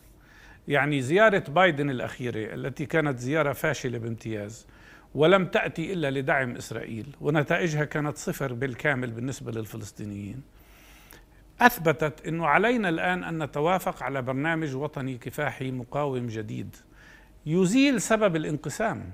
يعني 0.69 1.01
زيارة 1.01 1.45
بايدن 1.49 1.91
الأخيرة 1.91 2.55
التي 2.55 2.87
كانت 2.87 3.19
زيارة 3.19 3.53
فاشلة 3.53 3.99
بامتياز 3.99 4.67
ولم 5.15 5.47
تأتي 5.47 5.93
إلا 5.93 6.11
لدعم 6.11 6.57
إسرائيل 6.57 7.07
ونتائجها 7.21 7.85
كانت 7.85 8.17
صفر 8.17 8.53
بالكامل 8.53 9.11
بالنسبة 9.11 9.53
للفلسطينيين. 9.53 10.43
أثبتت 11.61 12.27
إنه 12.27 12.47
علينا 12.47 12.89
الآن 12.89 13.25
أن 13.25 13.43
نتوافق 13.43 14.03
على 14.03 14.23
برنامج 14.23 14.77
وطني 14.77 15.19
كفاحي 15.19 15.71
مقاوم 15.71 16.27
جديد. 16.27 16.77
يزيل 17.47 18.01
سبب 18.01 18.37
الانقسام 18.37 19.11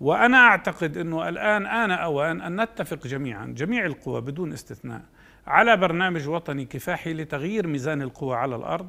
وأنا 0.00 0.36
أعتقد 0.36 0.96
إنه 0.96 1.28
الآن 1.28 1.66
آن 1.66 1.90
أوان 1.90 2.40
أن 2.40 2.60
نتفق 2.60 3.06
جميعا 3.06 3.46
جميع 3.46 3.86
القوى 3.86 4.20
بدون 4.20 4.52
استثناء 4.52 5.02
على 5.46 5.76
برنامج 5.76 6.28
وطني 6.28 6.64
كفاحي 6.64 7.14
لتغيير 7.14 7.66
ميزان 7.66 8.02
القوى 8.02 8.36
على 8.36 8.56
الأرض 8.56 8.88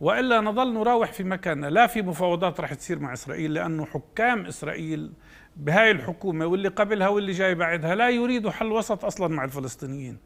وإلا 0.00 0.40
نظل 0.40 0.74
نراوح 0.74 1.12
في 1.12 1.24
مكاننا. 1.24 1.66
لا 1.66 1.86
في 1.86 2.02
مفاوضات 2.02 2.60
رح 2.60 2.74
تصير 2.74 2.98
مع 2.98 3.12
إسرائيل 3.12 3.54
لأنه 3.54 3.86
حكام 3.86 4.46
إسرائيل 4.46 5.12
بهاي 5.56 5.90
الحكومة 5.90 6.46
واللي 6.46 6.68
قبلها 6.68 7.08
واللي 7.08 7.32
جاي 7.32 7.54
بعدها 7.54 7.94
لا 7.94 8.08
يريدوا 8.08 8.50
حل 8.50 8.72
وسط 8.72 9.04
أصلا 9.04 9.28
مع 9.28 9.44
الفلسطينيين. 9.44 10.18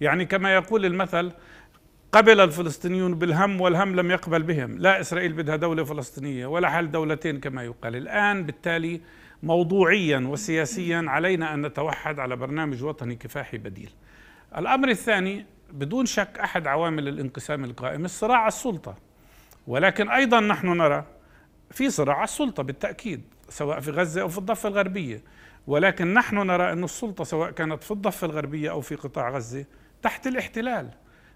يعني 0.00 0.24
كما 0.24 0.54
يقول 0.54 0.86
المثل 0.86 1.32
قبل 2.12 2.40
الفلسطينيون 2.40 3.14
بالهم 3.14 3.60
والهم 3.60 3.96
لم 3.96 4.10
يقبل 4.10 4.42
بهم. 4.42 4.78
لا 4.78 5.00
إسرائيل 5.00 5.32
بدها 5.32 5.56
دولة 5.56 5.84
فلسطينية 5.84 6.46
ولا 6.46 6.70
حل 6.70 6.90
دولتين 6.90 7.40
كما 7.40 7.62
يقال. 7.62 7.96
الآن 7.96 8.46
بالتالي 8.46 9.00
موضوعيا 9.42 10.18
وسياسيا 10.18 11.04
علينا 11.08 11.54
أن 11.54 11.66
نتوحد 11.66 12.18
على 12.18 12.36
برنامج 12.36 12.84
وطني 12.84 13.16
كفاحي 13.16 13.58
بديل. 13.58 13.90
الأمر 14.58 14.88
الثاني 14.88 15.46
بدون 15.72 16.06
شك 16.06 16.38
أحد 16.38 16.66
عوامل 16.66 17.08
الانقسام 17.08 17.64
القائم 17.64 18.04
الصراع 18.04 18.38
على 18.38 18.48
السلطة. 18.48 19.11
ولكن 19.66 20.08
أيضا 20.08 20.40
نحن 20.40 20.66
نرى 20.66 21.04
في 21.70 21.90
صراع 21.90 22.16
على 22.16 22.24
السلطة 22.24 22.62
بالتأكيد 22.62 23.22
سواء 23.48 23.80
في 23.80 23.90
غزة 23.90 24.22
أو 24.22 24.28
في 24.28 24.38
الضفة 24.38 24.68
الغربية. 24.68 25.22
ولكن 25.66 26.14
نحن 26.14 26.36
نرى 26.36 26.72
أن 26.72 26.84
السلطة 26.84 27.24
سواء 27.24 27.50
كانت 27.50 27.84
في 27.84 27.90
الضفة 27.90 28.26
الغربية 28.26 28.70
أو 28.70 28.80
في 28.80 28.94
قطاع 28.94 29.30
غزة 29.30 29.64
تحت 30.02 30.26
الاحتلال. 30.26 30.90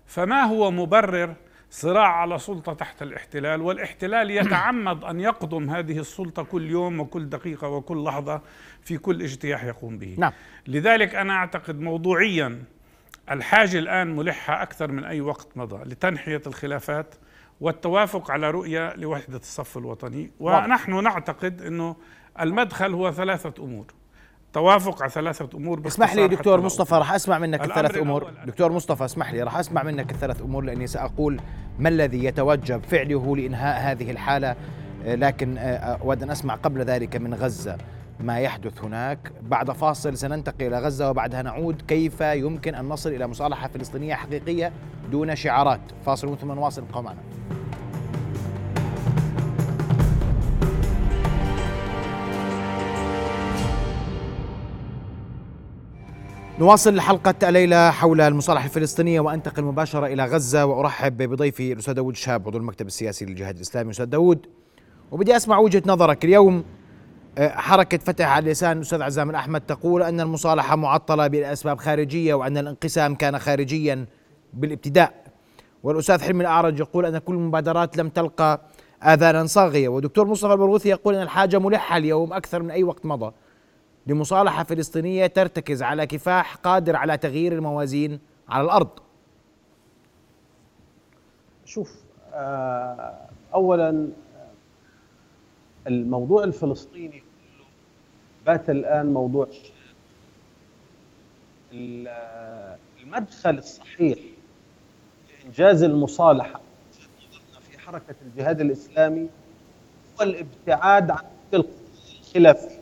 فما 0.06 0.42
هو 0.42 0.70
مبرر 0.70 1.34
صراع 1.70 2.08
على 2.08 2.38
سلطة 2.38 2.72
تحت 2.72 3.02
الاحتلال؟ 3.02 3.62
والاحتلال 3.62 4.30
يتعمد 4.30 5.04
أن 5.04 5.20
يقضم 5.20 5.70
هذه 5.70 5.98
السلطة 5.98 6.42
كل 6.42 6.70
يوم 6.70 7.00
وكل 7.00 7.28
دقيقة 7.28 7.68
وكل 7.68 8.04
لحظة 8.04 8.42
في 8.82 8.98
كل 8.98 9.22
اجتياح 9.22 9.64
يقوم 9.64 9.98
به. 9.98 10.14
نعم. 10.18 10.32
لذلك 10.66 11.14
أنا 11.14 11.32
أعتقد 11.32 11.80
موضوعيا 11.80 12.62
الحاجة 13.30 13.78
الآن 13.78 14.16
ملحة 14.16 14.62
أكثر 14.62 14.92
من 14.92 15.04
أي 15.04 15.20
وقت 15.20 15.48
مضى 15.56 15.84
لتنحية 15.84 16.42
الخلافات 16.46 17.14
والتوافق 17.60 18.30
على 18.30 18.50
رؤية 18.50 18.94
لوحدة 18.96 19.36
الصف 19.36 19.78
الوطني. 19.78 20.30
ونحن 20.40 21.04
نعتقد 21.04 21.62
إنه 21.62 21.96
المدخل 22.40 22.94
هو 22.94 23.12
ثلاثة 23.12 23.64
أمور. 23.64 23.86
توافق 24.52 25.02
على 25.02 25.10
ثلاثة 25.10 25.48
أمور 25.54 25.86
اسمح 25.86 26.14
لي 26.14 26.28
دكتور 26.28 26.60
مصطفى 26.60 26.94
راح 26.94 27.12
أسمع 27.12 27.38
منك 27.38 27.64
الثلاث 27.64 27.96
أمور. 27.96 28.30
دكتور 28.46 28.72
مصطفى 28.72 29.04
اسمح 29.04 29.32
لي 29.32 29.42
راح 29.42 29.56
أسمع 29.56 29.82
منك 29.82 30.10
الثلاث 30.10 30.42
أمور 30.42 30.64
لأني 30.64 30.86
سأقول 30.86 31.40
ما 31.78 31.88
الذي 31.88 32.24
يتوجب 32.24 32.82
فعله 32.84 33.36
لإنهاء 33.36 33.92
هذه 33.92 34.10
الحالة. 34.10 34.56
آه، 35.04 35.14
لكن 35.14 35.58
آه، 35.58 35.62
أود 36.02 36.22
أن 36.22 36.30
أسمع 36.30 36.54
قبل 36.54 36.80
ذلك 36.80 37.16
من 37.16 37.34
غزة. 37.34 37.78
ما 38.20 38.38
يحدث 38.38 38.84
هناك. 38.84 39.32
بعد 39.42 39.70
فاصل 39.70 40.16
سننتقل 40.16 40.66
إلى 40.66 40.78
غزة 40.78 41.10
وبعدها 41.10 41.42
نعود. 41.42 41.82
كيف 41.88 42.20
يمكن 42.20 42.74
أن 42.74 42.88
نصل 42.88 43.10
إلى 43.10 43.26
مصالحة 43.26 43.68
فلسطينية 43.68 44.14
حقيقية 44.14 44.72
دون 45.10 45.36
شعارات؟ 45.36 45.80
فاصل 46.06 46.38
ثم 46.38 46.52
نواصل. 46.52 46.82
ابقوا 46.82 47.02
معنا. 47.02 47.20
نواصل 56.58 57.00
حلقة 57.00 57.48
الليلة 57.48 57.90
حول 57.90 58.20
المصالحة 58.20 58.64
الفلسطينية 58.64 59.20
وأنتقل 59.20 59.64
مباشرة 59.64 60.06
إلى 60.06 60.24
غزة 60.24 60.64
وأرحب 60.64 61.16
بضيفي 61.16 61.72
الأستاذ 61.72 61.94
داود 61.94 62.16
شهاب 62.16 62.48
عضو 62.48 62.58
المكتب 62.58 62.86
السياسي 62.86 63.24
للجهاد 63.24 63.56
الإسلامي. 63.56 63.90
أستاذ 63.90 64.04
داود 64.04 64.46
وبدي 65.10 65.36
أسمع 65.36 65.58
وجهة 65.58 65.82
نظرك 65.86 66.24
اليوم. 66.24 66.64
حركة 67.38 67.98
فتح 67.98 68.28
على 68.28 68.50
لسان 68.50 68.76
الأستاذ 68.76 69.02
عزام 69.02 69.30
الأحمد 69.30 69.60
تقول 69.60 70.02
أن 70.02 70.20
المصالحة 70.20 70.76
معطلة 70.76 71.26
بأسباب 71.26 71.78
خارجية 71.78 72.34
وأن 72.34 72.58
الانقسام 72.58 73.14
كان 73.14 73.38
خارجيا 73.38 74.06
بالابتداء. 74.52 75.14
والأستاذ 75.82 76.20
حلمي 76.22 76.40
الأعرج 76.40 76.80
يقول 76.80 77.06
أن 77.06 77.18
كل 77.18 77.34
المبادرات 77.34 77.96
لم 77.96 78.08
تلقى 78.08 78.60
آذانا 79.02 79.46
صاغية 79.46 79.88
ودكتور 79.88 80.26
مصطفى 80.26 80.52
البرغوثي 80.52 80.88
يقول 80.88 81.14
أن 81.14 81.22
الحاجة 81.22 81.58
ملحة 81.58 81.96
اليوم 81.96 82.32
أكثر 82.32 82.62
من 82.62 82.70
أي 82.70 82.84
وقت 82.84 83.06
مضى. 83.06 83.32
لمصالحة 84.06 84.64
فلسطينية 84.64 85.26
ترتكز 85.26 85.82
على 85.82 86.06
كفاح 86.06 86.54
قادر 86.54 86.96
على 86.96 87.16
تغيير 87.16 87.52
الموازين 87.52 88.20
على 88.48 88.64
الأرض. 88.64 88.88
شوف 91.64 91.96
آه، 92.34 93.28
أولا 93.54 94.08
الموضوع 95.86 96.44
الفلسطيني 96.44 97.22
بات 98.46 98.70
الآن 98.70 99.06
موضوع 99.06 99.48
المدخل 103.02 103.58
الصحيح 103.58 104.18
لإنجاز 105.42 105.82
المصالحة 105.82 106.60
في 107.70 107.78
حركة 107.78 108.14
الجهاد 108.22 108.60
الإسلامي 108.60 109.28
هو 110.18 110.22
الابتعاد 110.22 111.10
عن 111.10 111.24
الخلاف. 111.54 112.78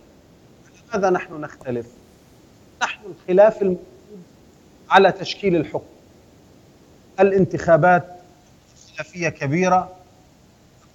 لماذا 0.88 1.10
نحن 1.10 1.40
نختلف؟ 1.40 1.86
نحن 2.82 3.00
الخلاف 3.06 3.62
الموجود 3.62 3.84
على 4.90 5.12
تشكيل 5.12 5.56
الحكم. 5.56 5.86
الانتخابات 7.20 8.06
خلافية 8.94 9.28
كبيرة 9.28 9.96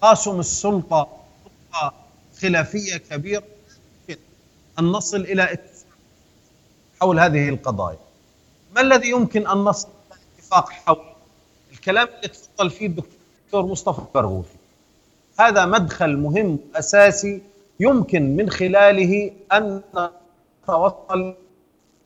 تقاسم 0.01 0.39
السلطة 0.39 1.07
خلافية 2.41 2.97
كبيرة. 2.97 3.43
أن 4.79 4.83
نصل 4.83 5.21
إلى 5.21 5.43
اتفاق 5.53 5.85
حول 7.01 7.19
هذه 7.19 7.49
القضايا. 7.49 7.97
ما 8.75 8.81
الذي 8.81 9.09
يمكن 9.09 9.47
أن 9.47 9.57
نصل 9.57 9.87
إلى 9.87 10.19
اتفاق 10.37 10.69
حول 10.69 11.05
الكلام 11.71 12.07
اللي 12.07 12.27
تفضل 12.27 12.69
فيه 12.69 12.87
الدكتور 12.87 13.65
مصطفى 13.65 14.01
برغوثي 14.15 14.57
هذا 15.39 15.65
مدخل 15.65 16.17
مهم 16.17 16.59
أساسي 16.75 17.41
يمكن 17.79 18.35
من 18.35 18.49
خلاله 18.49 19.31
أن 19.53 19.81
نتوصل 20.63 21.35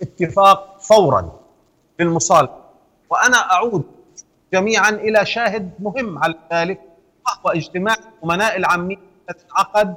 اتفاق 0.02 0.82
فورا 0.82 1.40
للمصالحة 2.00 2.58
وأنا 3.10 3.38
أعود 3.38 3.84
جميعا 4.54 4.90
إلى 4.90 5.26
شاهد 5.26 5.72
مهم 5.80 6.18
على 6.24 6.36
ذلك 6.54 6.82
وهو 7.26 7.52
اجتماع 7.56 7.96
الأمناء 8.24 8.58
العامين 8.58 9.00
انعقد 9.30 9.96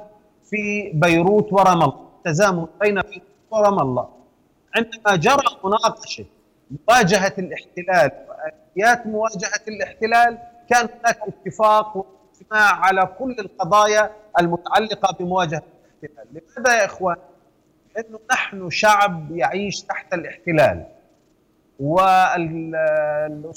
في 0.49 0.91
بيروت 0.93 1.53
ورام 1.53 1.81
الله 1.83 2.06
تزامن 2.25 2.67
بين 2.81 3.01
ورام 3.51 3.79
الله 3.79 4.09
عندما 4.75 5.15
جرى 5.15 5.57
مناقشة 5.63 6.25
مواجهة 6.87 7.33
الاحتلال 7.37 8.11
وآليات 8.27 9.07
مواجهة 9.07 9.63
الاحتلال 9.67 10.37
كان 10.69 10.89
هناك 10.99 11.19
اتفاق 11.27 11.97
الاجتماع 11.97 12.85
على 12.85 13.05
كل 13.19 13.35
القضايا 13.39 14.11
المتعلقة 14.39 15.17
بمواجهة 15.19 15.63
الاحتلال. 16.01 16.27
لماذا 16.31 16.79
يا 16.79 16.85
إخوان؟ 16.85 17.15
لأنه 17.95 18.19
نحن 18.31 18.69
شعب 18.69 19.31
يعيش 19.31 19.81
تحت 19.81 20.13
الاحتلال. 20.13 20.85
والدكتور 21.79 23.53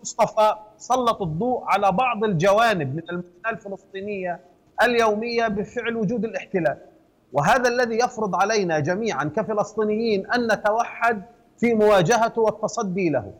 مصطفى 0.00 0.54
سلط 0.76 1.22
الضوء 1.22 1.64
على 1.64 1.92
بعض 1.92 2.24
الجوانب 2.24 2.96
من 2.96 3.02
المعاناه 3.10 3.50
الفلسطينية 3.50 4.40
اليومية 4.82 5.48
بفعل 5.48 5.96
وجود 5.96 6.24
الاحتلال. 6.24 6.78
وهذا 7.36 7.68
الذي 7.68 7.98
يفرض 7.98 8.34
علينا 8.34 8.78
جميعا 8.80 9.24
كفلسطينيين 9.24 10.30
أن 10.30 10.52
نتوحد 10.52 11.22
في 11.58 11.74
مواجهته 11.74 12.42
والتصدي 12.42 13.10
له. 13.10 13.32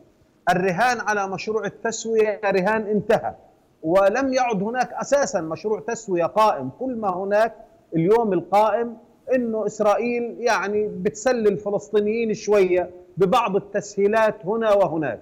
الرهان 0.50 1.00
على 1.00 1.28
مشروع 1.28 1.64
التسوية 1.64 2.40
رهان 2.44 2.86
انتهى. 2.86 3.34
ولم 3.82 4.32
يعد 4.32 4.62
هناك 4.62 4.92
أساسا 4.92 5.40
مشروع 5.40 5.80
تسوية 5.80 6.24
قائم. 6.24 6.70
كل 6.80 6.96
ما 6.96 7.16
هناك 7.16 7.54
اليوم 7.96 8.32
القائم 8.32 8.96
إنه 9.34 9.66
إسرائيل 9.66 10.36
يعني 10.38 10.88
بتسلي 10.88 11.48
الفلسطينيين 11.48 12.34
شوية 12.34 12.90
ببعض 13.16 13.56
التسهيلات 13.56 14.46
هنا 14.46 14.72
وهناك. 14.72 15.20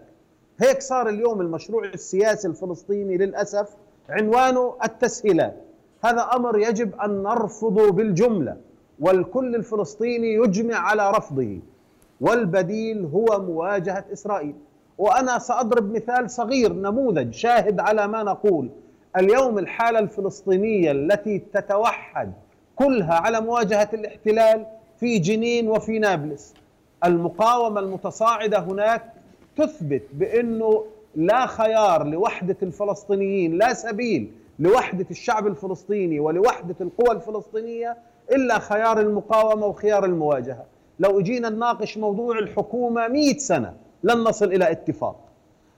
هيك 0.60 0.82
صار 0.82 1.08
اليوم 1.08 1.40
المشروع 1.40 1.84
السياسي 1.84 2.48
الفلسطيني 2.48 3.16
للأسف 3.16 3.68
عنوانه 4.08 4.74
التسهيلات. 4.84 5.54
هذا 6.04 6.20
أمر 6.20 6.58
يجب 6.58 6.94
أن 7.00 7.22
نرفضه 7.22 7.92
بالجملة. 7.92 8.56
والكل 9.00 9.54
الفلسطيني 9.54 10.34
يجمع 10.34 10.76
على 10.76 11.10
رفضه. 11.10 11.58
والبديل 12.20 13.04
هو 13.04 13.40
مواجهة 13.40 14.04
إسرائيل. 14.12 14.54
وأنا 14.98 15.38
سأضرب 15.38 15.94
مثال 15.94 16.30
صغير 16.30 16.72
نموذج 16.72 17.32
شاهد 17.34 17.80
على 17.80 18.08
ما 18.08 18.22
نقول. 18.22 18.68
اليوم 19.16 19.58
الحالة 19.58 19.98
الفلسطينية 19.98 20.92
التي 20.92 21.38
تتوحد 21.38 22.32
كلها 22.76 23.14
على 23.14 23.40
مواجهة 23.40 23.88
الاحتلال 23.94 24.66
في 25.00 25.18
جنين 25.18 25.68
وفي 25.68 25.98
نابلس. 25.98 26.54
المقاومة 27.04 27.80
المتصاعدة 27.80 28.58
هناك 28.58 29.12
تثبت 29.56 30.02
بأنه 30.12 30.84
لا 31.16 31.46
خيار 31.46 32.06
لوحدة 32.06 32.56
الفلسطينيين 32.62 33.58
لا 33.58 33.74
سبيل 33.74 34.32
لوحدة 34.58 35.06
الشعب 35.10 35.46
الفلسطيني 35.46 36.20
ولوحدة 36.20 36.74
القوى 36.80 37.16
الفلسطينية 37.16 37.96
إلا 38.32 38.58
خيار 38.58 39.00
المقاومة 39.00 39.66
وخيار 39.66 40.04
المواجهة. 40.04 40.64
لو 40.98 41.20
اجينا 41.20 41.48
نناقش 41.48 41.98
موضوع 41.98 42.38
الحكومة 42.38 43.08
مئة 43.08 43.38
سنة 43.38 43.74
لن 44.02 44.18
نصل 44.18 44.52
إلى 44.52 44.70
اتفاق. 44.70 45.16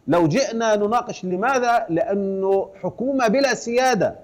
لو 0.06 0.26
جئنا 0.28 0.76
نناقش 0.76 1.24
لماذا؟ 1.24 1.86
لأنه 1.88 2.68
حكومة 2.82 3.28
بلا 3.28 3.54
سيادة 3.54 4.14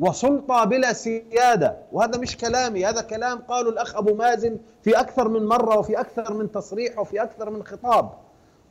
وسلطة 0.00 0.64
بلا 0.64 0.92
سيادة. 0.92 1.76
وهذا 1.92 2.18
مش 2.18 2.36
كلامي 2.36 2.86
هذا 2.86 3.02
كلام 3.02 3.38
قاله 3.38 3.68
الأخ 3.70 3.96
أبو 3.96 4.14
مازن 4.14 4.56
في 4.82 5.00
أكثر 5.00 5.28
من 5.28 5.46
مرة 5.46 5.78
وفي 5.78 6.00
أكثر 6.00 6.34
من 6.34 6.52
تصريح 6.52 6.98
وفي 6.98 7.22
أكثر 7.22 7.50
من 7.50 7.62
خطاب. 7.62 8.10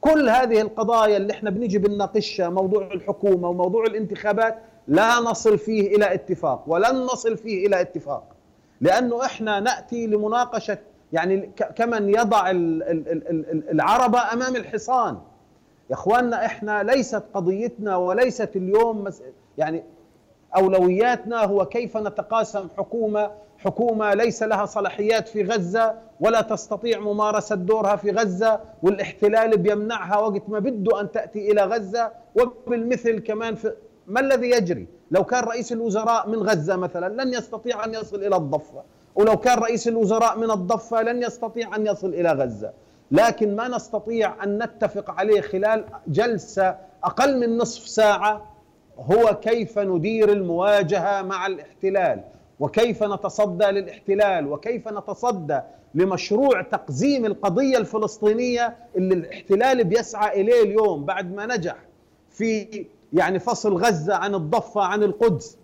كل 0.02 0.30
هذه 0.30 0.62
القضايا 0.62 1.17
اللي 1.17 1.34
إحنا 1.34 1.49
بنيجي 1.49 1.78
بنناقشها 1.78 2.49
موضوع 2.49 2.93
الحكومة 2.93 3.49
وموضوع 3.49 3.84
الانتخابات 3.86 4.58
لا 4.88 5.19
نصل 5.19 5.58
فيه 5.58 5.96
إلى 5.96 6.13
اتفاق 6.13 6.63
ولن 6.67 6.96
نصل 6.96 7.38
فيه 7.38 7.67
إلى 7.67 7.82
اتفاق. 7.82 8.24
لأنه 8.82 9.26
إحنا 9.26 9.60
نأتي 9.60 10.08
لمناقشة 10.08 10.78
يعني 11.13 11.52
كمن 11.76 12.10
يضع 12.10 12.52
العربه 13.72 14.34
أمام 14.34 14.56
الحصان. 14.56 15.17
يا 15.89 15.96
إخواننا 15.96 16.46
إحنا 16.46 16.84
ليست 16.84 17.24
قضيتنا 17.34 17.96
وليست 17.96 18.56
اليوم 18.56 19.10
يعني 19.58 19.84
أولوياتنا 20.58 21.43
هو 21.46 21.65
كيف 21.65 21.98
نتقاسم 21.98 22.67
حكومة 22.78 23.32
حكومة 23.58 24.13
ليس 24.13 24.43
لها 24.43 24.65
صلاحيات 24.65 25.28
في 25.28 25.43
غزة 25.43 25.93
ولا 26.19 26.41
تستطيع 26.41 27.00
ممارسة 27.00 27.56
دورها 27.56 27.96
في 27.96 28.12
غزة 28.12 28.60
والاحتلال 28.84 29.58
بيمنعها 29.58 30.17
وقت 30.17 30.50
ما 30.50 30.60
بده 30.60 31.02
أن 31.02 31.12
تأتي 31.12 31.52
إلى 31.52 31.63
غزة 31.63 32.12
وبالمثل 32.36 33.19
كمان 33.19 33.56
في 33.56 33.74
ما 34.08 34.20
الذي 34.20 34.50
يجري؟ 34.50 34.88
لو 35.12 35.24
كان 35.24 35.44
رئيس 35.44 35.72
الوزراء 35.72 36.30
من 36.30 36.38
غزة 36.38 36.76
مثلا 36.76 37.24
لن 37.24 37.34
يستطيع 37.34 37.86
أن 37.86 37.94
يصل 37.94 38.16
إلى 38.16 38.36
الضفة. 38.36 38.84
ولو 39.16 39.38
كان 39.38 39.60
رئيس 39.60 39.88
الوزراء 39.88 40.38
من 40.38 40.52
الضفة 40.52 41.02
لن 41.02 41.24
يستطيع 41.24 41.76
أن 41.76 41.88
يصل 41.88 42.10
إلى 42.10 42.32
غزة. 42.32 42.72
لكن 43.12 43.56
ما 43.56 43.68
نستطيع 43.68 44.44
أن 44.44 44.63
نتفق 44.63 45.12
عليه 45.12 45.42
خلال 45.42 45.86
جلسة 46.08 46.76
أقل 47.04 47.39
من 47.39 47.58
نصف 47.58 47.88
ساعة 47.88 48.52
هو 48.98 49.39
كيف 49.42 49.80
ندير 49.80 50.32
المواجهة 50.32 51.22
مع 51.22 51.48
الاحتلال. 51.48 52.24
وكيف 52.60 53.04
نتصدى 53.04 53.66
للاحتلال. 53.66 54.48
وكيف 54.48 54.88
نتصدى 54.88 55.60
لمشروع 55.96 56.62
تقزيم 56.62 57.26
القضية 57.26 57.78
الفلسطينية 57.78 58.76
اللي 58.96 59.16
الاحتلال 59.16 59.84
بيسعى 59.84 60.42
إليه 60.42 60.63
اليوم 60.63 61.06
بعد 61.06 61.36
ما 61.36 61.46
نجح 61.46 61.76
في 62.30 62.86
يعني 63.13 63.39
فصل 63.39 63.73
غزة 63.73 64.15
عن 64.15 64.36
الضفة 64.36 64.82
عن 64.82 65.04
القدس. 65.04 65.58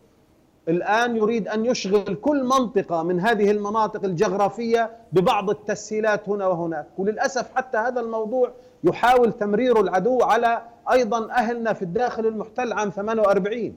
الآن 0.68 1.16
يريد 1.16 1.48
أن 1.48 1.66
يشغل 1.66 2.16
كل 2.16 2.44
منطقة 2.44 3.04
من 3.04 3.20
هذه 3.20 3.52
المناطق 3.52 4.06
الجغرافية 4.06 4.92
ببعض 5.12 5.50
التسهيلات 5.50 6.30
هنا 6.30 6.48
وهناك. 6.48 6.88
وللأسف 6.98 7.56
حتى 7.56 7.78
هذا 7.78 8.02
الموضوع 8.02 8.52
يحاول 8.84 9.32
تمرير 9.34 9.82
العدو 9.82 10.22
على 10.24 10.62
أيضا 10.92 11.32
أهلنا 11.32 11.74
في 11.74 11.82
الداخل 11.82 12.26
المحتل 12.26 12.74
عام 12.74 12.90
48 12.90 13.76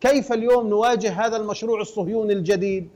كيف 0.00 0.32
اليوم 0.32 0.66
نواجه 0.66 1.26
هذا 1.26 1.36
المشروع 1.36 1.80
الصهيوني 1.80 2.32
الجديد؟ 2.32 2.88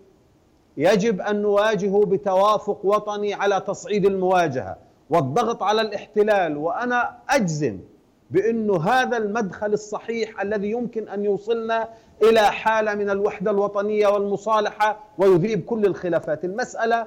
يجب 0.76 1.20
أن 1.20 1.42
نواجهه 1.42 2.05
بتوافق 2.07 2.81
وطني 2.85 3.35
على 3.35 3.61
تصعيد 3.61 4.07
المواجهة 4.07 4.76
والضغط 5.11 5.62
على 5.62 5.81
الاحتلال. 5.81 6.57
وأنا 6.57 7.16
أجزم 7.29 7.79
بأنه 8.31 8.85
هذا 8.85 9.17
المدخل 9.17 9.73
الصحيح 9.73 10.41
الذي 10.41 10.71
يمكن 10.71 11.09
أن 11.09 11.25
يوصلنا 11.25 11.89
إلى 12.23 12.41
حالة 12.41 12.95
من 12.95 13.11
الوحدة 13.11 13.51
الوطنية 13.51 14.09
والمصالحة 14.09 15.01
ويذيب 15.19 15.65
كل 15.65 15.87
الخلافات 15.87 16.45
المسألة 16.45 17.07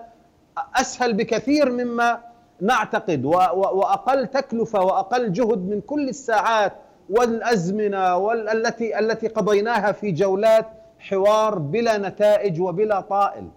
أسهل 0.76 1.14
بكثير 1.14 1.72
مما 1.72 2.20
نعتقد 2.62 3.26
وأقل 3.26 4.28
تكلفة 4.28 4.80
وأقل 4.84 5.32
جهد 5.32 5.70
من 5.70 5.82
كل 5.82 6.10
الساعات 6.10 6.74
والأزمنة 7.10 8.18
والتي 8.18 9.00
التي 9.00 9.28
قضيناها 9.28 9.92
في 9.92 10.12
جولات 10.12 10.66
حوار 11.00 11.60
بلا 11.60 11.98
نتائج 11.98 12.62
وبلا 12.62 13.02
طائل. 13.02 13.48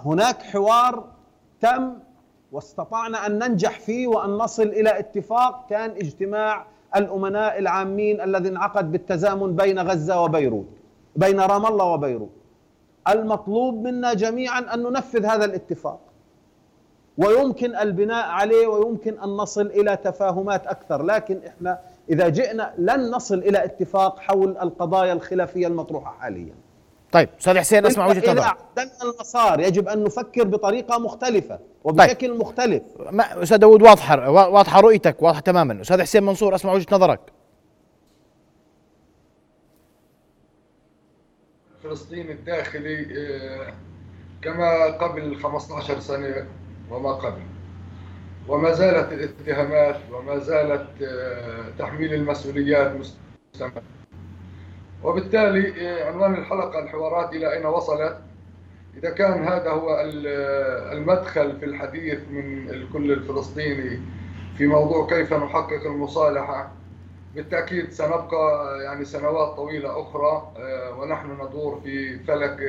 هناك 0.00 0.42
حوار 0.42 1.04
تم 1.60 1.92
واستطعنا 2.52 3.26
أن 3.26 3.38
ننجح 3.38 3.80
فيه 3.80 4.06
وأن 4.06 4.30
نصل 4.30 4.62
إلى 4.62 4.98
اتفاق 4.98 5.66
كان 5.70 5.90
اجتماع 5.90 6.66
الأمناء 6.96 7.58
العامين 7.58 8.20
الذي 8.20 8.48
انعقد 8.48 8.92
بالتزامن 8.92 9.56
بين 9.56 9.78
غزة 9.78 10.22
وبيروت 10.22 10.66
بين 11.16 11.40
رام 11.40 11.66
الله 11.66 11.84
وبيروت. 11.84 12.30
المطلوب 13.08 13.74
منا 13.74 14.14
جميعا 14.14 14.74
أن 14.74 14.82
ننفذ 14.82 15.24
هذا 15.26 15.44
الاتفاق. 15.44 16.00
ويمكن 17.18 17.76
البناء 17.76 18.26
عليه 18.28 18.66
ويمكن 18.66 19.18
أن 19.18 19.28
نصل 19.28 19.66
إلى 19.66 19.96
تفاهمات 19.96 20.66
أكثر 20.66 21.02
لكن 21.02 21.40
إحنا 21.46 21.78
إذا 22.10 22.28
جئنا 22.28 22.74
لن 22.78 23.10
نصل 23.10 23.38
إلى 23.38 23.64
اتفاق 23.64 24.18
حول 24.18 24.58
القضايا 24.62 25.12
الخلافية 25.12 25.66
المطروحة 25.66 26.12
حاليا 26.20 26.54
طيب 27.12 27.28
أستاذ 27.40 27.58
حسين 27.58 27.86
أسمع 27.86 28.06
وجهة 28.06 28.32
نظرك. 28.32 28.56
اذا 28.78 28.90
المسار 29.02 29.60
يجب 29.60 29.88
أن 29.88 30.04
نفكر 30.04 30.44
بطريقة 30.44 30.98
مختلفة 30.98 31.58
وبشكل 31.84 32.28
طيب. 32.28 32.40
مختلف. 32.40 32.82
ما 33.10 33.42
أستاذ 33.42 33.56
داود 33.56 33.82
واضحة 33.82 34.30
واضحة 34.30 34.80
رؤيتك 34.80 35.22
واضحة 35.22 35.40
تماما. 35.40 35.80
أستاذ 35.80 36.02
حسين 36.02 36.22
منصور 36.22 36.54
أسمع 36.54 36.72
وجهة 36.72 36.86
نظرك. 36.92 37.20
فلسطين 41.82 42.30
الداخلي 42.30 43.06
آه، 43.18 43.72
كما 44.42 44.84
قبل 44.86 45.36
15 45.36 46.00
سنة 46.00 46.46
وما 46.90 47.12
قبل. 47.12 47.42
وما 48.48 48.72
زالت 48.72 49.12
الاتهامات 49.12 50.00
وما 50.12 50.38
زالت 50.38 51.02
آه، 51.02 51.64
تحميل 51.78 52.14
المسؤوليات 52.14 52.92
مستمرة. 52.92 53.82
وبالتالي 55.02 55.88
آه، 55.88 56.10
عنوان 56.10 56.34
الحلقة 56.34 56.78
الحوارات 56.78 57.32
إلى 57.32 57.52
أين 57.52 57.66
وصلت؟ 57.66 58.18
إذا 58.96 59.10
كان 59.10 59.44
هذا 59.44 59.70
هو 59.70 59.90
آه، 59.90 60.92
المدخل 60.92 61.58
في 61.60 61.64
الحديث 61.64 62.18
من 62.30 62.70
الكل 62.70 63.12
الفلسطيني 63.12 64.00
في 64.58 64.66
موضوع 64.66 65.06
كيف 65.06 65.32
نحقق 65.32 65.86
المصالحة 65.86 66.72
بالتأكيد 67.34 67.90
سنبقى 67.90 68.78
يعني 68.82 69.04
سنوات 69.04 69.56
طويلة 69.56 70.00
أخرى 70.00 70.52
ونحن 70.98 71.32
ندور 71.32 71.80
في 71.84 72.18
فلك 72.18 72.60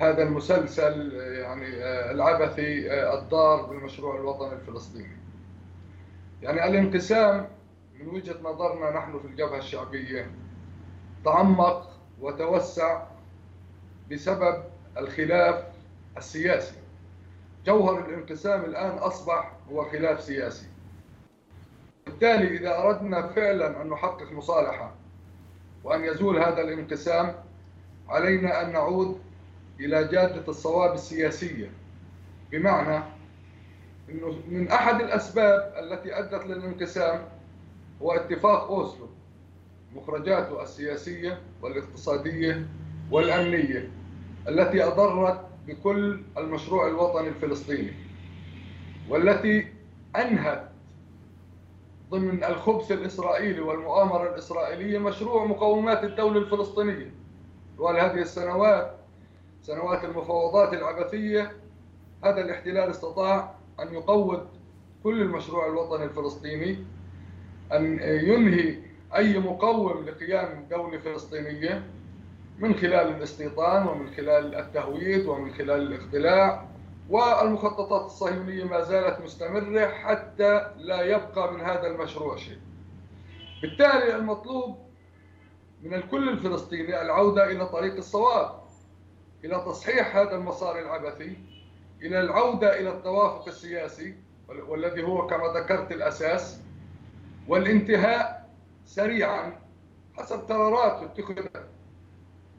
هذا 0.00 0.22
المسلسل 0.22 1.12
يعني 1.14 1.66
آه، 1.66 2.10
العبثي 2.10 2.92
آه، 2.92 3.18
الضار 3.18 3.62
بالمشروع 3.62 4.16
الوطني 4.16 4.52
الفلسطيني. 4.52 5.16
يعني 6.42 6.68
الانقسام 6.68 7.48
من 8.00 8.08
وجهة 8.08 8.36
نظرنا 8.42 8.90
نحن 8.90 9.18
في 9.18 9.26
الجبهة 9.26 9.58
الشعبية 9.58 10.30
تعمق 11.24 11.90
وتوسع 12.20 13.02
بسبب 14.10 14.62
الخلاف 14.98 15.64
السياسي. 16.16 16.74
جوهر 17.66 18.08
الانقسام 18.08 18.64
الآن 18.64 18.98
أصبح 18.98 19.52
هو 19.70 19.84
خلاف 19.84 20.20
سياسي. 20.20 20.66
وبالتالي 22.06 22.56
إذا 22.56 22.78
أردنا 22.78 23.28
فعلا 23.28 23.82
أن 23.82 23.90
نحقق 23.90 24.32
مصالحة 24.32 24.92
وأن 25.84 26.04
يزول 26.04 26.38
هذا 26.38 26.60
الانقسام 26.60 27.34
علينا 28.08 28.62
أن 28.62 28.72
نعود 28.72 29.20
إلى 29.80 30.04
جادة 30.04 30.48
الصواب 30.48 30.94
السياسية. 30.94 31.70
بمعنى 32.50 33.04
أنه 34.10 34.40
من 34.48 34.68
أحد 34.68 35.00
الأسباب 35.00 35.74
التي 35.78 36.18
أدت 36.18 36.46
للانقسام 36.46 37.28
هو 38.02 38.12
اتفاق 38.12 38.62
أوسلو. 38.62 39.08
مخرجاته 39.96 40.62
السياسية 40.62 41.38
والاقتصادية 41.62 42.66
والأمنية 43.10 43.88
التي 44.48 44.84
أضرت 44.84 45.40
بكل 45.66 46.20
المشروع 46.38 46.88
الوطني 46.88 47.28
الفلسطيني 47.28 47.92
والتي 49.08 49.68
أنهت 50.16 50.70
ضمن 52.10 52.44
الخبث 52.44 52.92
الإسرائيلي 52.92 53.60
والمؤامرة 53.60 54.28
الإسرائيلية 54.30 54.98
مشروع 54.98 55.44
مقومات 55.44 56.04
الدولة 56.04 56.38
الفلسطينية. 56.40 57.10
طوال 57.78 57.96
هذه 57.96 58.20
السنوات 58.20 58.96
سنوات 59.62 60.04
المفاوضات 60.04 60.72
العبثية 60.74 61.52
هذا 62.24 62.40
الاحتلال 62.40 62.90
استطاع 62.90 63.54
أن 63.80 63.94
يقوض 63.94 64.46
كل 65.04 65.22
المشروع 65.22 65.66
الوطني 65.66 66.04
الفلسطيني 66.04 66.78
أن 67.72 67.98
ينهي 68.02 68.78
أي 69.16 69.38
مقوم 69.38 70.04
لقيام 70.04 70.66
دولة 70.70 70.98
فلسطينية 70.98 71.82
من 72.58 72.74
خلال 72.74 72.94
الاستيطان 73.16 73.86
ومن 73.86 74.10
خلال 74.14 74.54
التهويد 74.54 75.26
ومن 75.26 75.54
خلال 75.54 75.82
الاختلاع 75.92 76.66
والمخططات 77.10 78.04
الصهيونية 78.06 78.64
ما 78.64 78.80
زالت 78.80 79.20
مستمرة 79.20 79.86
حتى 79.86 80.66
لا 80.76 81.02
يبقى 81.02 81.52
من 81.52 81.60
هذا 81.60 81.86
المشروع 81.86 82.36
شيء. 82.36 82.58
بالتالي 83.62 84.16
المطلوب 84.16 84.78
من 85.82 85.94
الكل 85.94 86.28
الفلسطيني 86.28 87.02
العودة 87.02 87.50
إلى 87.50 87.66
طريق 87.66 87.96
الصواب 87.96 88.60
إلى 89.44 89.62
تصحيح 89.66 90.16
هذا 90.16 90.34
المسار 90.36 90.78
العبثي 90.78 91.38
إلى 92.02 92.20
العودة 92.20 92.80
إلى 92.80 92.90
التوافق 92.90 93.48
السياسي 93.48 94.14
والذي 94.68 95.02
هو 95.02 95.26
كما 95.26 95.44
ذكرت 95.56 95.92
الأساس 95.92 96.60
والانتهاء 97.48 98.39
سريعا 98.90 99.52
حسب 100.14 100.38
قرارات 100.38 101.02
اتخذت 101.02 101.64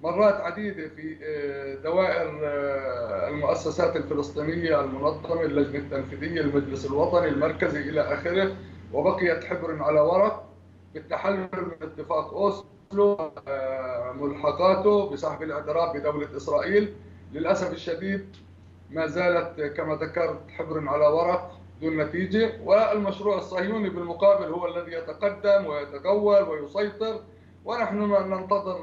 مرات 0.03 0.33
عديدة 0.41 0.87
في 0.89 1.17
آه، 1.23 1.75
دوائر 1.75 2.39
آه، 2.43 3.27
المؤسسات 3.29 3.95
الفلسطينية 3.95 4.81
المنظمة 4.81 5.41
اللجنة 5.41 5.79
التنفيذية 5.79 6.41
المجلس 6.41 6.85
الوطني 6.85 7.27
المركزي 7.27 7.81
إلى 7.81 8.01
آخره 8.01 8.55
وبقيت 8.93 9.43
حبر 9.43 9.83
على 9.83 9.99
ورق 9.99 10.49
بالتحلل 10.93 11.49
من 11.53 11.87
اتفاق 11.87 12.33
أوسلو 12.33 13.31
آه، 13.47 14.11
ملحقاته 14.11 15.09
بسحب 15.09 15.43
الإعتراف 15.43 15.95
بدولة 15.97 16.37
إسرائيل. 16.37 16.93
للأسف 17.33 17.73
الشديد 17.73 18.35
ما 18.89 19.07
زالت 19.07 19.61
كما 19.61 19.95
ذكرت 19.95 20.39
حبر 20.51 20.89
على 20.89 21.07
ورق. 21.07 21.60
دون 21.81 21.97
نتيجة 21.97 22.51
والمشروع 22.63 23.37
الصهيوني 23.37 23.89
بالمقابل 23.89 24.53
هو 24.53 24.67
الذي 24.67 24.91
يتقدم 24.91 25.65
ويتقول 25.65 26.49
ويسيطر 26.49 27.21
ونحن 27.65 27.97
ننتظر 28.29 28.79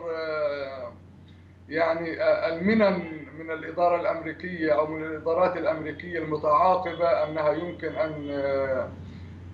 يعني 1.69 2.23
المنن 2.23 3.29
من 3.39 3.51
الإدارة 3.51 4.01
الأمريكية 4.01 4.73
أو 4.73 4.87
من 4.87 5.05
الإدارات 5.05 5.57
الأمريكية 5.57 6.19
المتعاقبة 6.19 7.09
أنها 7.25 7.53
يمكن 7.53 7.95
أن 7.95 8.31
آه، 8.31 8.89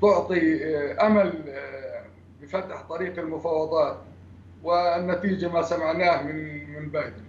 تعطي 0.02 0.64
آه، 0.64 1.06
أمل 1.06 1.44
آه، 1.48 2.04
بفتح 2.42 2.82
طريق 2.88 3.18
المفاوضات 3.18 3.96
والنتيجة 4.62 5.48
ما 5.48 5.62
سمعناه 5.62 6.22
من 6.22 6.70
من 6.72 6.88
بايدن. 6.88 7.24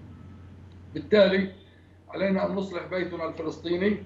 بالتالي 0.94 1.52
علينا 2.10 2.46
أن 2.46 2.56
نصلح 2.56 2.84
بيتنا 2.86 3.26
الفلسطيني. 3.28 4.04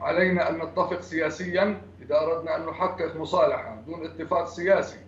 علينا 0.00 0.50
أن 0.50 0.58
نتفق 0.58 1.00
سياسيا 1.00 1.82
إذا 2.02 2.20
أردنا 2.20 2.56
أن 2.56 2.66
نحقق 2.66 3.16
مصالحة 3.16 3.82
دون 3.86 4.06
اتفاق 4.06 4.44
سياسي 4.48 4.98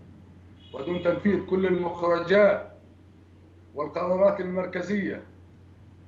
ودون 0.75 1.03
تنفيذ 1.03 1.47
كل 1.47 1.67
المخرجات 1.67 2.73
والقرارات 3.75 4.41
المركزية 4.41 5.23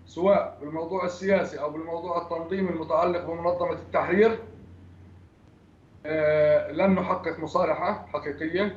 سواء 0.07 0.59
بالموضوع 0.61 1.05
السياسي 1.05 1.61
أو 1.61 1.70
بالموضوع 1.70 2.23
التنظيمي 2.23 2.70
المتعلق 2.70 3.25
بمنظمة 3.25 3.73
التحرير 3.73 4.38
آه، 6.07 6.73
لن 6.73 6.90
نحقق 6.94 7.38
مصالحة 7.38 8.07
حقيقية 8.12 8.77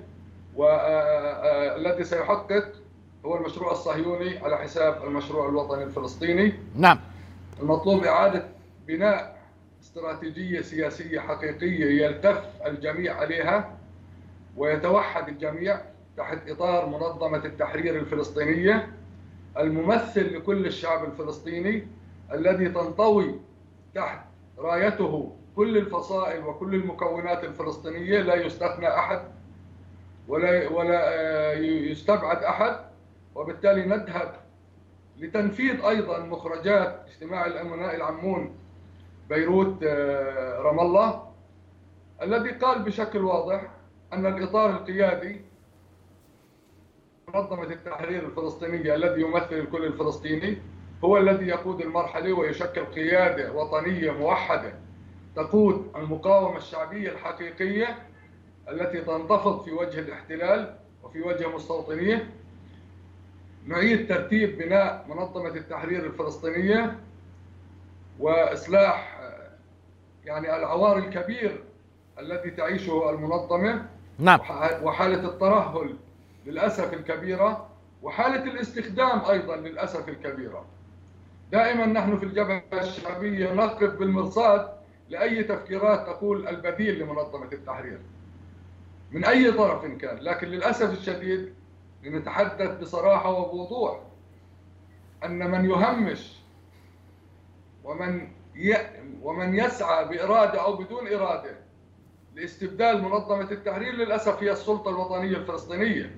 والذي 0.56 1.90
آه، 1.90 2.00
آه، 2.00 2.04
سيحقق 2.04 2.72
هو 3.26 3.38
المشروع 3.38 3.72
الصهيوني 3.72 4.38
على 4.38 4.58
حساب 4.58 5.04
المشروع 5.04 5.50
الوطني 5.50 5.84
الفلسطيني. 5.84 6.54
نعم. 6.76 7.00
المطلوب 7.62 8.04
إعادة 8.04 8.48
بناء 8.88 9.37
استراتيجية 9.88 10.62
سياسية 10.62 11.20
حقيقية 11.20 12.06
يلتف 12.06 12.44
الجميع 12.66 13.16
عليها 13.16 13.78
ويتوحد 14.58 15.28
الجميع 15.30 15.82
تحت 16.18 16.50
إطار 16.50 16.86
منظمة 16.86 17.46
التحرير 17.46 18.00
الفلسطينية 18.00 18.90
الممثل 19.58 20.38
لكل 20.38 20.66
الشعب 20.66 21.04
الفلسطيني 21.06 21.88
الذي 22.34 22.70
تنطوي 22.70 23.40
تحت 23.96 24.26
رايته 24.58 25.36
كل 25.56 25.78
الفصائل 25.78 26.44
وكل 26.46 26.76
المكونات 26.76 27.44
الفلسطينية 27.44 28.20
لا 28.20 28.36
يستثنى 28.36 28.88
أحد 28.88 29.22
ولا 30.28 30.70
ولا 30.70 31.00
آه، 31.14 31.54
يستبعد 31.58 32.44
أحد 32.44 32.80
وبالتالي 33.36 33.86
نذهب 33.86 34.34
لتنفيذ 35.18 35.82
أيضا 35.86 36.20
مخرجات 36.20 37.02
اجتماع 37.08 37.46
الأمناء 37.46 37.96
العمون 37.96 38.56
بيروت 39.30 39.84
آه، 39.84 40.60
رام 40.62 40.80
الله 40.80 41.28
الذي 42.22 42.50
قال 42.50 42.84
بشكل 42.84 43.20
واضح 43.20 43.62
أن 44.14 44.26
الإطار 44.26 44.70
القيادي 44.70 45.42
منظمة 47.34 47.64
التحرير 47.64 48.26
الفلسطينية 48.26 48.96
الذي 48.96 49.22
يمثل 49.22 49.54
الكل 49.56 49.86
الفلسطيني 49.86 50.58
هو 51.04 51.18
الذي 51.18 51.48
يقود 51.48 51.82
المرحلة 51.82 52.34
ويشكل 52.34 52.86
قيادة 52.86 53.52
وطنية 53.54 54.12
موحدة 54.12 54.74
تقود 55.36 55.92
المقاومة 55.96 56.58
الشعبية 56.58 57.10
الحقيقية 57.12 57.98
التي 58.70 59.02
تنتفض 59.02 59.64
في 59.64 59.72
وجه 59.72 60.00
الاحتلال 60.00 60.76
وفي 61.04 61.22
وجه 61.22 61.48
مستوطنيه. 61.56 62.30
نعيد 63.68 64.08
ترتيب 64.10 64.58
بناء 64.58 65.06
منظمة 65.10 65.50
التحرير 65.56 66.06
الفلسطينية 66.06 67.00
وإصلاح 68.20 69.17
يعني 70.28 70.56
العوار 70.56 70.98
الكبير 70.98 71.64
الذي 72.20 72.50
تعيشه 72.52 73.10
المنظمة 73.10 73.86
نعم 74.20 74.40
وحالة 74.84 75.30
الترهل 75.30 75.96
للأسف 76.46 76.94
الكبيرة 76.94 77.68
وحالة 78.04 78.44
الاستخدام 78.44 79.22
أيضا 79.30 79.56
للأسف 79.56 80.10
الكبيرة 80.10 80.66
دائما 81.52 81.86
نحن 81.86 82.18
في 82.18 82.26
الجبهة 82.26 82.64
الشعبية 82.74 83.54
نقف 83.54 83.90
بالمرصاد 83.96 84.70
لأي 85.10 85.44
تفكيرات 85.44 86.00
تقول 86.08 86.48
البديل 86.48 87.00
لمنظمة 87.00 87.52
التحرير 87.54 88.00
من 89.12 89.26
أي 89.26 89.52
طرف 89.52 89.86
كان 89.86 90.18
لكن 90.18 90.48
للأسف 90.48 90.92
الشديد 91.00 91.54
لنتحدث 92.04 92.80
بصراحة 92.80 93.30
وبوضوح 93.32 94.02
أن 95.26 95.52
من 95.52 95.70
يهمش 95.70 96.38
ومن. 97.84 98.28
ومن 99.22 99.56
يسعى 99.56 100.06
بإرادة 100.06 100.62
أو 100.62 100.76
بدون 100.76 101.14
إرادة 101.14 101.58
لاستبدال 102.36 103.02
منظمة 103.02 103.52
التحرير 103.52 103.94
للأسف 103.94 104.44
هي 104.44 104.52
السلطة 104.52 104.90
الوطنية 104.90 105.38
الفلسطينية 105.38 106.16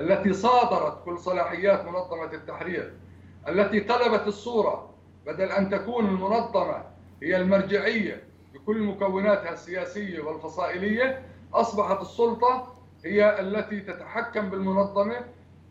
التي 0.00 0.32
صادرت 0.32 1.04
كل 1.04 1.18
صلاحيات 1.18 1.84
منظمة 1.84 2.32
التحرير 2.32 2.92
التي 3.48 3.80
قلبت 3.80 4.26
الصورة 4.26 4.90
بدل 5.26 5.52
أن 5.52 5.70
تكون 5.70 6.06
المنظمة 6.06 6.84
هي 7.22 7.36
المرجعية 7.36 8.22
بكل 8.54 8.82
مكوناتها 8.82 9.52
السياسية 9.52 10.20
والفصائلية 10.20 11.22
أصبحت 11.54 12.00
السلطة 12.00 12.74
هي 13.04 13.40
التي 13.40 13.80
تتحكم 13.80 14.50
بالمنظمة 14.50 15.16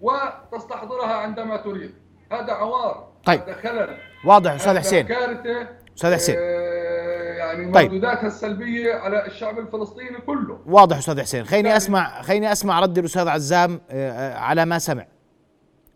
وتستحضرها 0.01 1.13
عندما 1.13 1.57
تريد. 1.57 1.93
هذا 2.31 2.53
عوار 2.53 3.07
طيب. 3.25 3.41
هذا 3.41 3.53
خلل 3.53 3.97
واضح 4.25 4.51
أستاذ 4.51 4.79
حسين. 4.79 5.05
كارثة 5.07 5.67
أستاذ 5.99 6.15
حسين. 6.15 6.35
آه 6.37 7.33
يعني 7.33 7.71
طيب. 7.71 7.91
مردوداتها 7.91 8.27
السلبية 8.27 8.93
على 8.93 9.25
الشعب 9.25 9.59
الفلسطيني 9.59 10.17
كله. 10.17 10.61
واضح 10.65 10.97
أستاذ 10.97 11.21
حسين. 11.21 11.45
خليني 11.45 11.77
أسمع 11.77 12.21
خليني 12.21 12.51
أسمع 12.51 12.79
رد 12.79 12.97
الأستاذ 12.97 13.27
عزام 13.27 13.81
آه، 13.89 14.11
آه، 14.11 14.37
على 14.37 14.65
ما 14.65 14.79
سمع. 14.79 15.05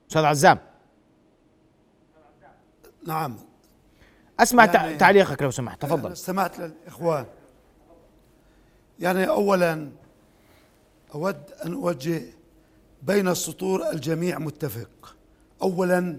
أستاذ 0.09 0.23
عزام. 0.23 0.57
نعم. 3.07 3.37
أسمع 4.39 4.65
يعني 4.65 4.95
تعليقك 4.95 5.41
لو 5.41 5.51
سمحت. 5.51 5.81
تفضل. 5.81 6.11
استمعت 6.11 6.59
للإخوان. 6.59 7.25
يعني 8.99 9.27
اولا 9.27 9.89
أود 11.15 11.41
أن 11.65 11.73
أوجه 11.73 12.21
بين 13.03 13.27
السطور 13.27 13.89
الجميع 13.93 14.39
متفق. 14.39 15.15
أولا 15.61 16.17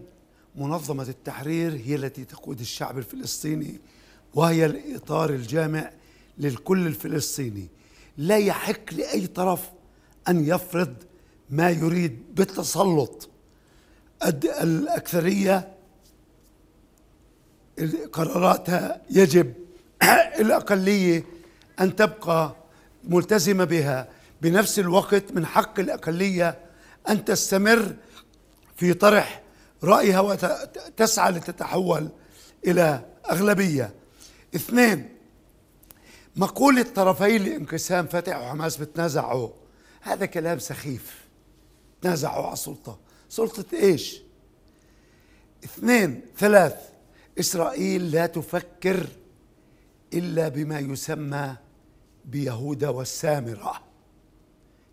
منظمة 0.54 1.02
التحرير 1.02 1.80
هي 1.84 1.94
التي 1.94 2.24
تقود 2.24 2.60
الشعب 2.60 2.98
الفلسطيني 2.98 3.80
وهي 4.34 4.66
الإطار 4.66 5.30
الجامع 5.30 5.90
للكل 6.38 6.86
الفلسطيني. 6.86 7.68
لا 8.18 8.36
يحق 8.36 8.94
لأي 8.94 9.26
طرف 9.26 9.70
أن 10.28 10.48
يفرض 10.48 10.94
ما 11.50 11.70
يريد 11.70 12.22
بالتسلط. 12.34 13.28
الأكثرية 14.62 15.74
قراراتها 18.12 19.02
يجب 19.10 19.54
الأقلية 20.40 21.24
أن 21.80 21.96
تبقى 21.96 22.56
ملتزمة 23.04 23.64
بها. 23.64 24.08
بنفس 24.42 24.78
الوقت 24.78 25.32
من 25.32 25.46
حق 25.46 25.80
الأقلية 25.80 26.58
أن 27.08 27.24
تستمر 27.24 27.96
في 28.76 28.94
طرح 28.94 29.43
رأيها 29.84 30.20
وتسعى 30.20 31.32
لتتحول 31.32 32.08
إلى 32.66 33.04
أغلبية. 33.30 33.94
اثنين 34.54 35.08
مقولة 36.36 36.82
طرفي 36.82 37.36
الانقسام 37.36 38.06
فتح 38.06 38.36
وحماس 38.36 38.76
بتنازعوا 38.76 39.48
هذا 40.00 40.26
كلام 40.26 40.58
سخيف. 40.58 41.24
تنازعوا 42.02 42.44
على 42.44 42.52
السلطة. 42.52 42.98
سلطة 43.28 43.64
إيش؟ 43.76 44.22
اثنين 45.64 46.20
ثلاث 46.38 46.76
إسرائيل 47.40 48.10
لا 48.10 48.26
تفكر 48.26 49.06
إلا 50.14 50.48
بما 50.48 50.78
يسمى 50.78 51.56
بيهوذا 52.24 52.88
والسامرة. 52.88 53.82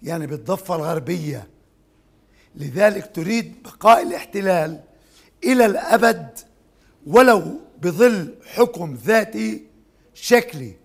يعني 0.04 0.28
بالضفة 0.28 0.76
الغربية. 0.76 1.48
لذلك 2.56 3.16
تريد 3.16 3.64
بقاء 3.64 4.02
الاحتلال 4.02 4.80
إلى 5.44 5.66
الأبد 5.66 6.40
ولو 7.08 7.60
بظل 7.82 8.36
حكم 8.46 8.94
ذاتي 8.94 9.68
شكلي. 10.14 10.76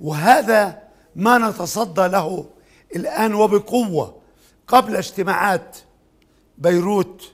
وهذا 0.00 0.82
ما 1.16 1.38
نتصدى 1.38 2.08
له 2.08 2.50
الآن 2.96 3.34
وبقوة 3.34 4.22
قبل 4.66 4.96
اجتماعات 4.96 5.76
بيروت. 6.58 7.32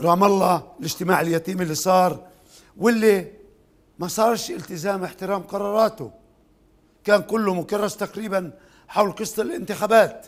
رام 0.00 0.24
الله 0.24 0.72
الاجتماع 0.80 1.20
اليتيم 1.20 1.62
اللي 1.62 1.74
صار 1.74 2.26
واللي 2.76 3.32
ما 3.98 4.08
صارش 4.08 4.50
التزام 4.50 5.04
احترام 5.04 5.42
قراراته. 5.42 6.10
كان 7.04 7.22
كله 7.22 7.54
مكرس 7.54 7.96
تقريبا 7.96 8.52
حول 8.88 9.12
قصة 9.12 9.42
الانتخابات. 9.42 10.26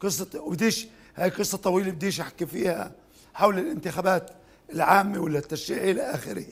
قصة 0.00 0.26
وبديش 0.40 0.86
هاي 1.16 1.28
قصة 1.30 1.58
طويلة 1.58 1.90
بديش 1.90 2.20
أحكي 2.20 2.46
فيها 2.46 2.92
حول 3.34 3.58
الانتخابات 3.58 4.30
العامة 4.72 5.20
ولا 5.20 5.38
التشريعية 5.38 5.90
إلى 5.92 6.02
آخره. 6.02 6.44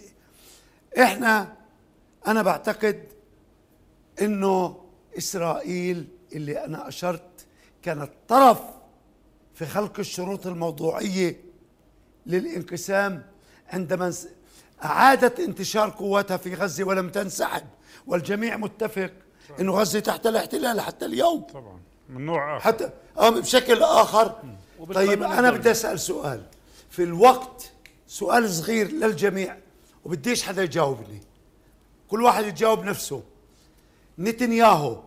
إحنا 0.99 1.57
أنا 2.27 2.43
بعتقد 2.43 3.05
إنه 4.23 4.85
إسرائيل 5.19 6.09
اللي 6.33 6.65
أنا 6.65 6.89
أشرت 6.89 7.47
كانت 7.83 8.11
طرف 8.29 8.61
في 9.55 9.67
خلق 9.67 9.99
الشروط 9.99 10.47
الموضوعية 10.47 11.41
للانقسام 12.27 13.23
عندما 13.69 14.13
أعادت 14.85 15.41
انتشار 15.41 15.91
قواتها 15.91 16.37
في 16.37 16.55
غزة 16.55 16.85
ولم 16.85 17.11
تنسحب 17.11 17.65
والجميع 18.07 18.57
متفق 18.57 19.11
إنه 19.61 19.73
غزة 19.73 20.01
تحت 20.01 20.27
الاحتلال 20.27 20.81
حتى 20.81 21.05
اليوم. 21.07 21.41
طبعا. 21.41 21.81
من 22.09 22.27
نوع 22.27 22.57
آخر. 22.57 22.65
حتى 22.65 22.91
آه 23.19 23.31
بشكل 23.31 23.83
آخر. 23.83 24.35
طيب 24.95 25.23
أنا 25.23 25.51
بدي 25.51 25.71
أسأل 25.71 26.01
سؤال. 26.01 26.43
في 26.91 27.03
الوقت 27.03 27.73
سؤال 28.07 28.51
صغير 28.51 28.91
للجميع 28.91 29.57
وبديش 30.05 30.43
حدا 30.43 30.63
يجاوبني. 30.63 31.23
كل 32.09 32.23
واحد 32.23 32.45
يجاوب 32.45 32.85
نفسه. 32.85 33.23
نتنياهو 34.19 35.03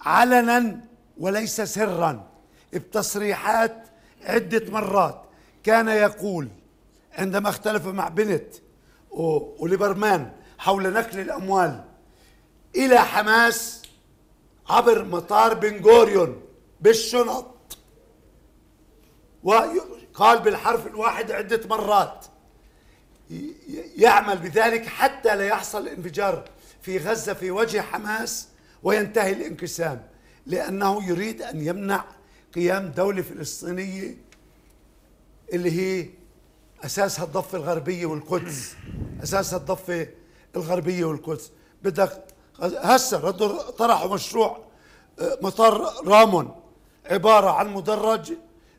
علنا 0.00 0.80
وليس 1.18 1.60
سرا. 1.60 2.28
بتصريحات 2.72 3.86
عدة 4.24 4.72
مرات. 4.72 5.22
كان 5.64 5.88
يقول 5.88 6.48
عندما 7.18 7.48
اختلف 7.48 7.86
مع 7.86 8.08
بنت 8.08 8.54
وليبرمان 9.10 10.32
حول 10.58 10.92
نقل 10.92 11.20
الأموال 11.20 11.84
إلى 12.76 12.98
حماس 12.98 13.79
عبر 14.70 15.04
مطار 15.04 15.54
بن 15.54 15.82
غوريون 15.84 16.42
بالشنط. 16.80 17.46
وقال 19.42 20.38
بالحرف 20.42 20.86
الواحد 20.86 21.30
عدة 21.30 21.60
مرات. 21.68 22.26
يعمل 23.96 24.38
بذلك 24.38 24.86
حتى 24.86 25.36
لا 25.36 25.46
يحصل 25.46 25.88
انفجار 25.88 26.44
في 26.82 26.98
غزة 26.98 27.34
في 27.34 27.50
وجه 27.50 27.80
حماس 27.80 28.48
وينتهي 28.82 29.32
الانقسام 29.32 30.06
لأنه 30.46 31.08
يريد 31.08 31.42
أن 31.42 31.66
يمنع 31.66 32.04
قيام 32.54 32.88
دولة 32.88 33.22
فلسطينية 33.22 34.16
اللي 35.52 35.70
هي 35.70 36.08
أساسها 36.84 37.24
الضفة 37.24 37.58
الغربية 37.58 38.06
والقدس. 38.06 38.74
أساسها 39.22 39.58
الضفة 39.58 40.08
الغربية 40.56 41.04
والقدس. 41.04 41.50
بدك 41.82 42.24
هسه 42.60 43.30
طرحوا 43.78 44.14
مشروع 44.14 44.58
آه، 45.20 45.38
مطار 45.42 46.06
رامون 46.06 46.60
عبارة 47.06 47.50
عن 47.50 47.72
مدرج 47.74 48.32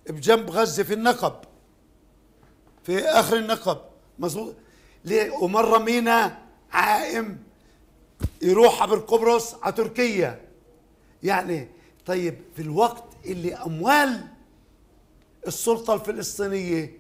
بجنب 0.10 0.50
غزة 0.50 0.84
في 0.84 0.94
النقب 0.94 1.34
في 2.84 3.00
آخر 3.00 3.38
النقب. 3.38 3.78
مظبوط 4.20 4.56
ليه 5.06 5.32
ومرة 5.32 5.78
مينا 5.78 6.38
عائم 6.72 7.44
يروح 8.42 8.82
عبر 8.82 8.98
قبرص 9.00 9.56
على 9.62 9.74
تركيا. 9.74 10.42
يعني 11.24 11.70
طيب 12.06 12.42
في 12.56 12.62
الوقت 12.62 13.04
اللي 13.26 13.56
أموال 13.56 14.28
السلطة 15.48 15.94
الفلسطينية 15.94 17.00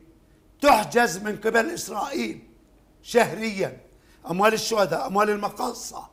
تحجز 0.62 1.18
من 1.18 1.38
قبل 1.38 1.70
إسرائيل 1.70 2.44
شهريا 3.04 3.82
أموال 4.30 4.54
الشهداء 4.54 5.08
أموال 5.08 5.30
المقاصة 5.30 6.11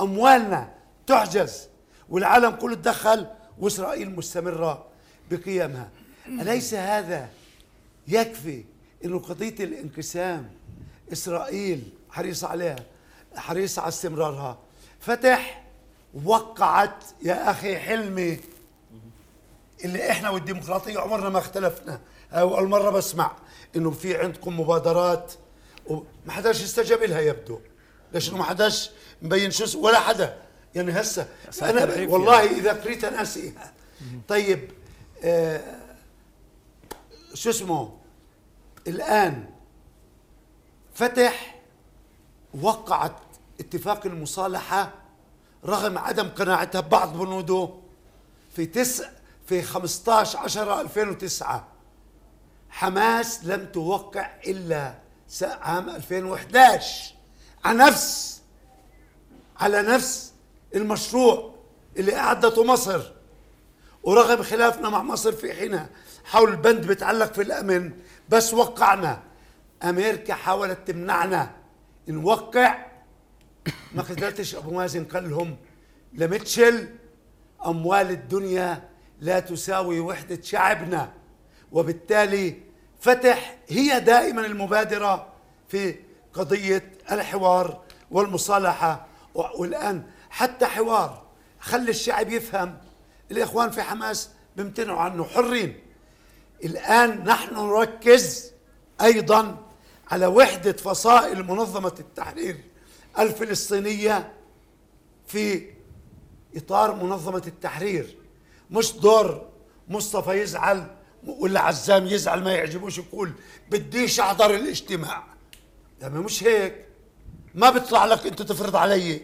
أموالنا 0.00 0.74
تحجز 1.06 1.68
والعالم 2.08 2.50
كله 2.50 2.74
تدخل 2.74 3.26
وإسرائيل 3.58 4.16
مستمرة 4.16 4.86
بقيمها. 5.30 5.90
أليس 6.26 6.74
هذا 6.74 7.28
يكفي 8.08 8.64
أنه 9.04 9.18
قضية 9.18 9.64
الانقسام؟ 9.64 10.50
إسرائيل 11.12 11.82
حريصة 12.10 12.48
عليها 12.48 12.76
حريصة 13.36 13.82
على 13.82 13.88
استمرارها. 13.88 14.58
فتح 15.00 15.64
وقعت 16.24 17.04
يا 17.22 17.50
أخي 17.50 17.78
حلمي 17.78 18.40
اللي 19.84 20.10
إحنا 20.10 20.30
والديمقراطية 20.30 20.98
عمرنا 20.98 21.28
ما 21.28 21.38
اختلفنا. 21.38 22.00
أول 22.32 22.68
مرة 22.68 22.90
بسمع 22.90 23.32
إنه 23.76 23.90
في 23.90 24.16
عندكم 24.16 24.60
مبادرات 24.60 25.32
وما 25.86 26.04
حداش 26.28 26.62
استجاب 26.62 27.02
لها 27.02 27.20
يبدو. 27.20 27.60
ليش 28.12 28.30
ما 28.30 28.44
حداش 28.44 28.90
مبين 29.22 29.50
شو 29.50 29.80
ولا 29.80 30.00
حدا. 30.00 30.36
يعني 30.74 30.92
هسه 31.00 31.28
أنا 31.62 32.06
والله 32.12 32.44
إذا 32.58 32.72
قريت 32.72 33.04
ناسي. 33.04 33.54
طيب 34.28 34.70
آه 35.24 35.60
شو 37.34 37.50
اسمه؟ 37.50 37.96
الآن 38.86 39.50
فتح 40.94 41.60
وقعت 42.62 43.16
اتفاق 43.60 44.06
المصالحة 44.06 44.92
رغم 45.64 45.98
عدم 45.98 46.28
قناعتها 46.28 46.80
ببعض 46.80 47.16
بنوده 47.16 47.68
في 48.56 48.66
تسع 48.66 49.08
في 49.46 49.62
15 49.62 50.38
10 50.38 50.80
2009 50.80 51.68
حماس 52.70 53.44
لم 53.44 53.66
توقع 53.72 54.30
إلا 54.46 54.94
عام 55.42 55.90
2011 55.90 57.14
على 57.64 57.78
نفس 57.78 58.40
على 59.60 59.82
نفس 59.82 60.32
المشروع 60.74 61.54
اللي 61.96 62.16
أعدته 62.16 62.64
مصر. 62.64 63.02
ورغم 64.02 64.42
خلافنا 64.42 64.88
مع 64.88 65.02
مصر 65.02 65.32
في 65.32 65.52
حينها 65.52 65.90
حول 66.24 66.56
بند 66.56 66.86
بتعلق 66.86 67.32
في 67.32 67.42
الأمن 67.42 67.92
بس 68.28 68.54
وقعنا. 68.54 69.22
أمريكا 69.82 70.34
حاولت 70.34 70.78
تمنعنا. 70.86 71.50
نوقع 72.08 72.86
ما 73.94 74.02
قدرتش 74.02 74.54
أبو 74.54 74.70
مازن 74.70 75.04
قال 75.04 75.30
لهم 75.30 75.56
لمتشل 76.12 76.88
أموال 77.66 78.10
الدنيا 78.10 78.88
لا 79.20 79.40
تساوي 79.40 80.00
وحدة 80.00 80.42
شعبنا. 80.42 81.12
وبالتالي 81.72 82.62
فتح 83.00 83.58
هي 83.68 84.00
دائما 84.00 84.46
المبادرة 84.46 85.32
في 85.68 85.94
قضية 86.34 86.92
الحوار 87.12 87.80
والمصالحة. 88.10 89.06
والآن 89.34 90.02
حتى 90.30 90.66
حوار 90.66 91.22
خلي 91.60 91.90
الشعب 91.90 92.30
يفهم. 92.30 92.78
الإخوان 93.30 93.70
في 93.70 93.82
حماس 93.82 94.30
بيمتنعوا 94.56 95.00
عنه 95.00 95.24
حرين. 95.24 95.80
الآن 96.64 97.24
نحن 97.24 97.54
نركز 97.54 98.52
أيضا 99.02 99.58
على 100.10 100.26
وحدة 100.26 100.72
فصائل 100.72 101.42
منظمة 101.42 101.94
التحرير 102.00 102.60
الفلسطينية 103.18 104.32
في 105.26 105.70
إطار 106.56 106.94
منظمة 106.94 107.42
التحرير. 107.46 108.16
مش 108.70 108.92
دور 108.92 109.48
مصطفى 109.88 110.30
يزعل 110.30 110.86
ولا 111.26 111.60
عزام 111.60 112.06
يزعل 112.06 112.42
ما 112.44 112.52
يعجبوش 112.52 112.98
يقول 112.98 113.32
بديش 113.70 114.20
أحضر 114.20 114.54
الاجتماع. 114.54 115.29
يعني 116.00 116.18
مش 116.18 116.44
هيك 116.44 116.86
ما 117.54 117.70
بيطلع 117.70 118.04
لك 118.04 118.26
أنت 118.26 118.42
تفرض 118.42 118.76
علي 118.76 119.20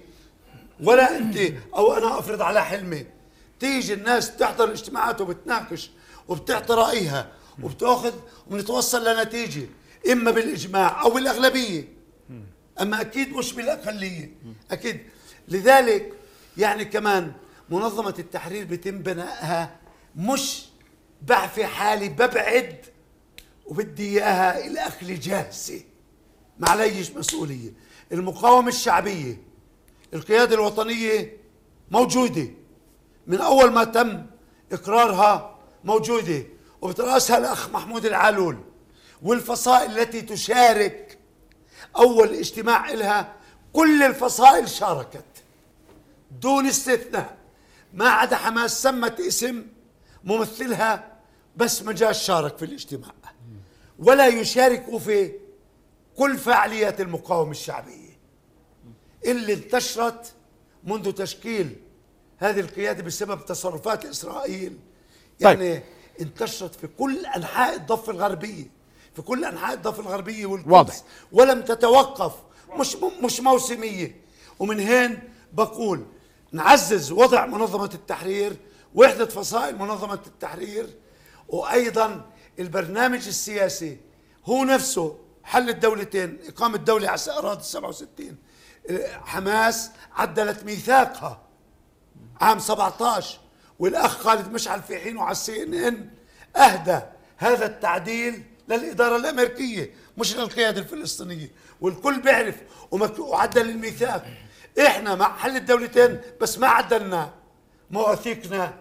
ولا 0.83 1.17
أنت 1.19 1.39
أو 1.75 1.93
أنا 1.93 2.19
أفرض 2.19 2.43
على 2.43 2.65
حلمي. 2.65 3.07
تيجي 3.61 3.95
الناس 3.95 4.37
تحضر 4.37 4.65
الاجتماعات 4.65 5.21
وبتناقش 5.21 5.91
وبتعطي 6.29 6.75
رأيها 6.75 7.33
وبتأخذ 7.63 8.13
وبنتوصل 8.47 9.09
لنتيجة 9.09 9.67
إما 10.13 10.31
بالإجماع 10.31 11.03
أو 11.03 11.11
بالأغلبية. 11.11 11.89
أما 12.81 13.01
أكيد 13.01 13.33
مش 13.33 13.53
بالأقلية. 13.53 14.31
أكيد. 14.71 15.01
لذلك 15.49 16.13
يعني 16.57 16.85
كمان 16.85 17.33
منظمة 17.71 18.15
التحرير 18.19 18.65
بيتم 18.65 18.99
بنائها 18.99 19.77
مش 20.17 20.65
بعفي 21.23 21.67
حالي 21.67 22.09
ببعد 22.09 22.77
وبدي 23.67 24.09
إياها 24.09 24.67
الأكل 24.67 25.21
جاهزة. 25.21 25.81
ما 26.59 26.69
عليش 26.69 27.11
مسؤولية. 27.11 27.73
المقاومة 28.13 28.69
الشعبية 28.69 29.43
القيادة 30.15 30.55
الوطنية 30.55 31.37
موجودة. 31.91 32.49
من 33.27 33.41
أول 33.41 33.73
ما 33.73 33.85
تم 33.85 34.27
إقرارها 34.73 35.59
موجودة. 35.85 36.43
وبترأسها 36.81 37.39
الأخ 37.39 37.71
محمود 37.71 38.07
العالول 38.07 38.59
والفصائل 39.23 39.99
التي 39.99 40.23
تشارك 40.23 41.19
أول 41.97 42.35
اجتماع 42.35 42.91
لها 42.91 43.33
كل 43.73 44.03
الفصائل 44.03 44.69
شاركت 44.69 45.25
دون 46.41 46.67
استثناء. 46.67 47.37
ما 47.95 48.09
عدا 48.09 48.37
حماس 48.37 48.83
سمت 48.83 49.21
اسم 49.21 49.67
ممثلها 50.25 51.13
بس 51.57 51.83
ما 51.83 51.93
جاش 51.93 52.27
شارك 52.27 52.59
في 52.59 52.65
الاجتماع. 52.65 53.13
ولا 53.99 54.27
يشارك 54.27 54.99
في 54.99 55.33
كل 56.17 56.39
فعاليات 56.39 57.01
المقاومة 57.01 57.51
الشعبية 57.51 58.19
اللي 59.27 59.53
انتشرت 59.53 60.33
منذ 60.85 61.13
تشكيل 61.13 61.77
هذه 62.39 62.61
القيادة 62.61 63.03
بسبب 63.03 63.45
تصرفات 63.45 64.05
إسرائيل 64.05 64.79
يعني 65.41 65.75
طيب. 65.75 65.83
انتشرت 66.21 66.75
في 66.75 66.87
كل 66.87 67.27
أنحاء 67.27 67.75
الضفة 67.75 68.13
الغربية 68.13 68.65
في 69.17 69.23
كل 69.23 69.45
أنحاء 69.45 69.75
الضفة 69.75 70.03
الغربية 70.03 70.47
والقدس 70.47 70.73
واضح. 70.73 70.95
ولم 71.33 71.63
تتوقف 71.63 72.33
مش 72.79 72.97
مش 73.23 73.41
موسمية 73.41 74.21
ومن 74.59 74.81
هين 74.81 75.19
بقول 75.53 76.07
نعزز 76.53 77.13
وضع 77.13 77.47
منظمة 77.47 77.91
التحرير 77.95 78.57
وحدة 78.95 79.27
فصائل 79.27 79.79
منظمة 79.79 80.21
التحرير 80.27 80.95
وأيضا 81.49 82.31
البرنامج 82.59 83.27
السياسي 83.27 83.97
هو 84.47 84.65
نفسه 84.65 85.19
حل 85.47 85.69
الدولتين 85.69 86.39
إقامة 86.49 86.77
دولة 86.77 87.09
على 87.09 87.21
أراضي 87.29 87.63
67 87.63 88.37
حماس 89.25 89.91
عدلت 90.17 90.65
ميثاقها. 90.65 91.43
عام 92.41 92.59
17 92.59 93.39
والأخ 93.79 94.19
خالد 94.19 94.53
مشعل 94.53 94.83
في 94.83 94.99
حينه 94.99 95.23
على 95.23 95.33
السي 95.33 95.63
إن 95.63 95.75
إن 95.75 96.09
أهدى 96.57 97.01
هذا 97.37 97.67
التعديل 97.67 98.43
للإدارة 98.69 99.17
الأمريكية 99.17 99.91
مش 100.19 100.37
للقيادة 100.37 100.81
الفلسطينية. 100.81 101.51
والكل 101.81 102.21
بيعرف 102.21 102.55
وعدل 103.19 103.71
الميثاق. 103.71 104.25
إحنا 104.87 105.15
مع 105.15 105.37
حل 105.37 105.57
الدولتين 105.57 106.21
بس 106.41 106.59
ما 106.59 106.67
عدلنا 106.67 107.31
مواثيقنا 107.91 108.75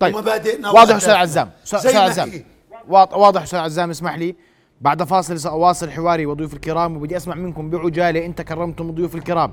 طيب 0.00 0.14
ومبادئنا 0.14 0.70
واضح 0.70 0.96
أستاذ 0.96 1.10
عزام 1.10 1.50
أستاذ 1.64 1.96
عزام. 1.96 2.44
واضح 2.88 3.42
أستاذ 3.42 3.58
عزام 3.58 3.90
اسمح 3.90 4.14
لي. 4.14 4.36
بعد 4.80 5.02
فاصل 5.02 5.40
ساواصل 5.40 5.90
حواري 5.90 6.26
وضيوف 6.26 6.54
الكرام 6.54 6.96
وبدي 6.96 7.16
أسمع 7.16 7.34
منكم 7.34 7.70
بعجالة 7.70 8.26
انت 8.26 8.42
كرمتم 8.42 8.88
الضيوف 8.88 9.14
الكرام. 9.14 9.50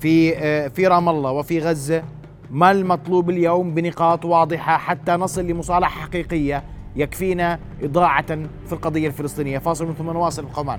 في 0.00 0.36
آه، 0.38 0.68
في 0.68 0.86
رام 0.86 1.08
الله 1.08 1.30
وفي 1.30 1.58
غزة 1.58 2.02
ما 2.50 2.70
المطلوب 2.70 3.30
اليوم 3.30 3.74
بنقاط 3.74 4.24
واضحة 4.24 4.76
حتى 4.76 5.12
نصل 5.12 5.44
لمصالحة 5.44 6.00
حقيقية 6.00 6.64
يكفينا 6.96 7.58
إضاعة 7.82 8.26
في 8.66 8.72
القضية 8.72 9.06
الفلسطينية. 9.06 9.58
فاصل 9.58 9.94
ثم 9.96 10.10
نواصل 10.10 10.44
ابقوا 10.44 10.76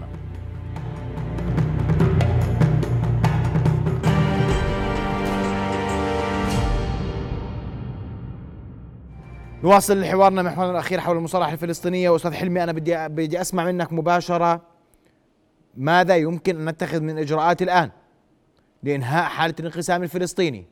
نواصل 9.64 10.06
حوارنا 10.06 10.42
محورنا 10.42 10.72
الأخير 10.72 11.00
حول 11.00 11.18
المصالحه 11.18 11.54
الفلسطينية. 11.54 12.10
واستاذ 12.10 12.34
حلمي 12.34 12.64
أنا 12.64 12.72
بدي 12.72 13.08
بدي 13.08 13.42
أسمع 13.42 13.66
منك 13.66 13.94
مباشرة 13.94 14.62
ماذا 15.78 16.16
يمكن 16.16 16.60
أن 16.60 16.70
نتخذ 16.70 17.02
من 17.02 17.18
إجراءات 17.18 17.62
الآن 17.62 17.92
لإنهاء 18.84 19.24
حالة 19.24 19.56
الانقسام 19.60 20.04
الفلسطيني؟ 20.04 20.66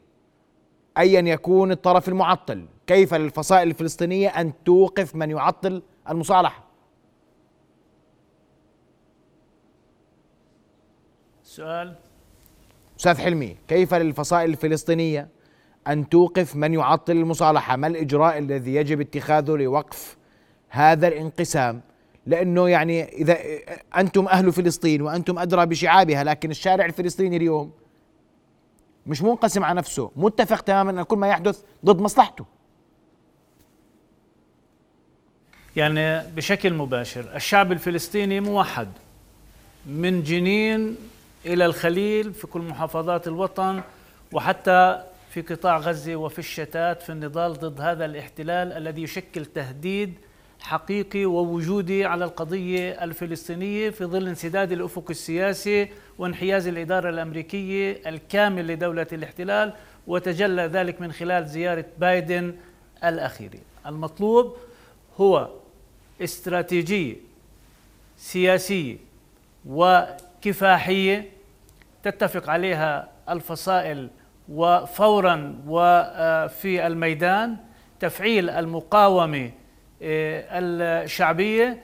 ايا 0.98 1.22
يكون 1.22 1.72
الطرف 1.72 2.10
المعطل 2.10 2.66
كيف 2.88 3.14
للفصائل 3.14 3.68
الفلسطينية 3.68 4.30
أن 4.30 4.54
توقف 4.66 5.16
من 5.16 5.32
يعطل 5.32 5.84
المصالحه 6.10 6.64
سؤال. 11.44 11.96
أستاذ 13.00 13.18
حلمي 13.18 13.58
كيف 13.68 13.94
للفصائل 13.94 14.50
الفلسطينية 14.50 15.28
أن 15.88 16.10
توقف 16.10 16.56
من 16.56 16.74
يعطل 16.74 17.14
المصالحة. 17.14 17.76
ما 17.76 17.88
الإجراء 17.88 18.38
الذي 18.38 18.76
يجب 18.76 19.02
اتخاذه 19.02 19.52
لوقف 19.52 20.18
هذا 20.70 21.08
الانقسام؟ 21.08 21.82
لأنه 22.28 22.70
يعني 22.70 23.04
إذا 23.04 23.38
أنتم 23.98 24.28
أهل 24.28 24.52
فلسطين 24.52 25.02
وأنتم 25.02 25.40
أدرى 25.40 25.66
بشعابها 25.66 26.24
لكن 26.24 26.52
الشارع 26.52 26.86
الفلسطيني 26.86 27.38
اليوم 27.38 27.72
مش 29.08 29.22
منقسم 29.22 29.64
على 29.64 29.78
نفسه 29.78 30.12
متفق 30.16 30.62
تماما 30.62 30.92
ان 30.92 31.04
كل 31.04 31.18
ما 31.18 31.28
يحدث 31.28 31.62
ضد 31.86 32.02
مصلحته. 32.02 32.46
يعني 35.76 36.28
بشكل 36.36 36.74
مباشر 36.74 37.36
الشعب 37.36 37.72
الفلسطيني 37.72 38.40
موحد 38.40 38.88
من 39.86 40.24
جنين 40.24 40.96
إلى 41.46 41.66
الخليل 41.66 42.34
في 42.34 42.48
كل 42.48 42.62
محافظات 42.62 43.28
الوطن 43.28 43.82
وحتى 44.34 45.04
في 45.32 45.42
قطاع 45.42 45.78
غزة 45.78 46.16
وفي 46.16 46.40
الشتات 46.40 47.02
في 47.02 47.12
النضال 47.12 47.54
ضد 47.54 47.82
هذا 47.82 48.06
الاحتلال 48.06 48.74
الذي 48.74 49.04
يشكل 49.04 49.46
تهديد 49.46 50.14
حقيقي 50.60 51.26
ووجودي 51.26 52.06
على 52.06 52.26
القضية 52.26 53.04
الفلسطينية 53.04 53.90
في 53.90 54.06
ظل 54.06 54.28
انسداد 54.28 54.72
الأفق 54.72 55.10
السياسي 55.10 55.90
وانحياز 56.18 56.68
الإدارة 56.68 57.10
الأمريكية 57.10 58.02
الكامل 58.10 58.68
لدولة 58.68 59.08
الاحتلال 59.12 59.74
وتجلى 60.08 60.62
ذلك 60.62 61.02
من 61.02 61.12
خلال 61.12 61.48
زيارة 61.48 61.86
بايدن 61.98 62.56
الأخيرة. 63.04 63.60
المطلوب 63.86 64.58
هو 65.18 65.50
استراتيجية 66.22 67.16
سياسية 68.18 68.98
وكفاحية 69.66 71.30
تتفق 72.04 72.50
عليها 72.50 73.10
الفصائل 73.30 74.10
وفورا 74.52 75.56
وفي 75.68 76.88
الميدان 76.88 77.58
تفعيل 78.00 78.50
المقاومة 78.50 79.52
آه، 80.02 80.44
الشعبية. 81.04 81.84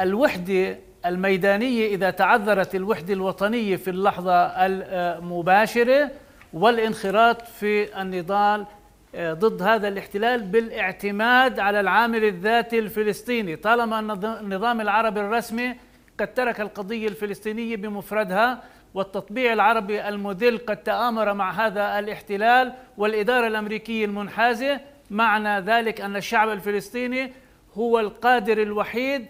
الوحدة 0.00 0.78
الميدانية 1.06 1.86
إذا 1.86 2.10
تعذرت 2.10 2.74
الوحدة 2.74 3.14
الوطنية 3.14 3.76
في 3.76 3.90
اللحظة 3.90 4.34
المباشرة 4.66 6.10
والانخراط 6.52 7.42
في 7.42 8.00
النضال 8.02 8.66
آه، 9.14 9.32
ضد 9.32 9.62
هذا 9.62 9.88
الاحتلال 9.88 10.42
بالاعتماد 10.42 11.58
على 11.60 11.80
العامل 11.80 12.24
الذاتي 12.24 12.78
الفلسطيني. 12.78 13.56
طالما 13.56 14.00
النظام 14.40 14.80
العربي 14.80 15.20
الرسمي 15.20 15.74
قد 16.20 16.34
ترك 16.34 16.60
القضية 16.60 17.08
الفلسطينية 17.08 17.76
بمفردها 17.76 18.62
والتطبيع 18.94 19.52
العربي 19.52 20.08
المذل 20.08 20.58
قد 20.58 20.76
تآمر 20.76 21.34
مع 21.34 21.66
هذا 21.66 21.98
الاحتلال 21.98 22.72
والإدارة 22.98 23.46
الأمريكية 23.46 24.04
المنحازة. 24.04 24.80
معنى 25.10 25.60
ذلك 25.60 26.00
أن 26.00 26.16
الشعب 26.16 26.48
الفلسطيني 26.48 27.32
هو 27.74 28.00
القادر 28.00 28.62
الوحيد 28.62 29.26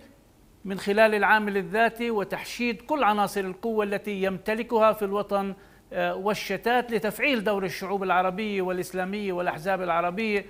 من 0.65 0.79
خلال 0.79 1.15
العامل 1.15 1.57
الذاتي 1.57 2.11
وتحشيد 2.11 2.83
كل 2.83 3.05
عناصر 3.05 3.41
القوة 3.41 3.85
التي 3.85 4.23
يمتلكها 4.23 4.93
في 4.93 5.05
الوطن 5.05 5.55
آه، 5.93 6.15
والشتات 6.15 6.91
لتفعيل 6.91 7.45
دور 7.45 7.65
الشعوب 7.65 8.03
العربية 8.03 8.63
والإسلامية 8.63 9.33
والأحزاب 9.33 9.83
العربية 9.83 10.47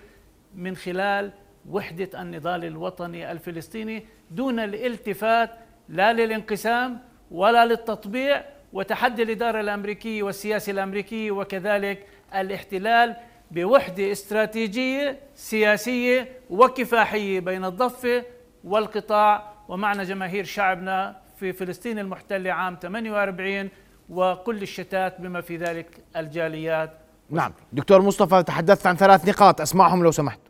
من 0.54 0.76
خلال 0.76 1.32
وحدة 1.70 2.22
النضال 2.22 2.64
الوطني 2.64 3.32
الفلسطيني 3.32 4.06
دون 4.30 4.58
الالتفات 4.58 5.50
لا 5.88 6.12
للانقسام 6.12 6.98
ولا 7.30 7.66
للتطبيع. 7.66 8.44
وتحدي 8.72 9.22
الإدارة 9.22 9.60
الأمريكية 9.60 10.22
والسياسة 10.22 10.70
الأمريكية 10.70 11.30
وكذلك 11.30 12.06
الاحتلال 12.34 13.16
بوحدة 13.50 14.12
استراتيجية 14.12 15.18
سياسية 15.34 16.28
وكفاحية 16.50 17.40
بين 17.40 17.64
الضفة 17.64 18.24
والقطاع. 18.64 19.58
ومعنا 19.68 20.04
جماهير 20.04 20.44
شعبنا 20.44 21.16
في 21.36 21.52
فلسطين 21.52 21.98
المحتلة 21.98 22.52
عام 22.52 22.78
48 22.82 23.68
وكل 24.10 24.62
الشتات 24.62 25.20
بما 25.20 25.40
في 25.40 25.56
ذلك 25.56 25.86
الجاليات. 26.16 26.90
نعم. 27.30 27.52
دكتور 27.72 28.02
مصطفى 28.02 28.42
تحدثت 28.42 28.86
عن 28.86 28.96
ثلاث 28.96 29.28
نقاط 29.28 29.60
أسمعهم 29.60 30.02
لو 30.02 30.10
سمحت. 30.10 30.40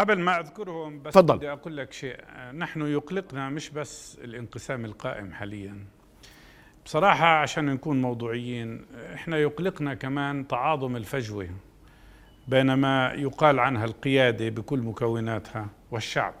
قبل 0.00 0.18
ما 0.18 0.40
أذكرهم 0.40 1.02
بس 1.02 1.14
تفضل. 1.14 1.36
بدي 1.36 1.52
أقول 1.52 1.76
لك 1.76 1.92
شيء. 1.92 2.16
نحن 2.52 2.82
يقلقنا 2.82 3.48
مش 3.48 3.70
بس 3.70 4.18
الانقسام 4.24 4.84
القائم 4.84 5.32
حاليا. 5.32 5.84
بصراحة 6.84 7.26
عشان 7.26 7.66
نكون 7.66 8.02
موضوعيين 8.02 8.86
إحنا 9.14 9.38
يقلقنا 9.38 9.94
كمان 9.94 10.48
تعاظم 10.48 10.96
الفجوة 10.96 11.48
بين 12.48 12.74
ما 12.74 13.12
يقال 13.12 13.58
عنها 13.60 13.84
القيادة 13.84 14.48
بكل 14.48 14.78
مكوناتها 14.78 15.66
والشعب 15.90 16.34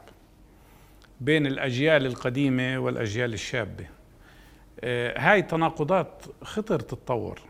بين 1.20 1.46
الأجيال 1.46 2.06
القديمة 2.06 2.78
والأجيال 2.78 3.32
الشابة. 3.34 3.86
آه، 4.80 5.18
هاي 5.18 5.42
تناقضات 5.42 6.24
خطر 6.42 6.80
تتطور. 6.80 7.40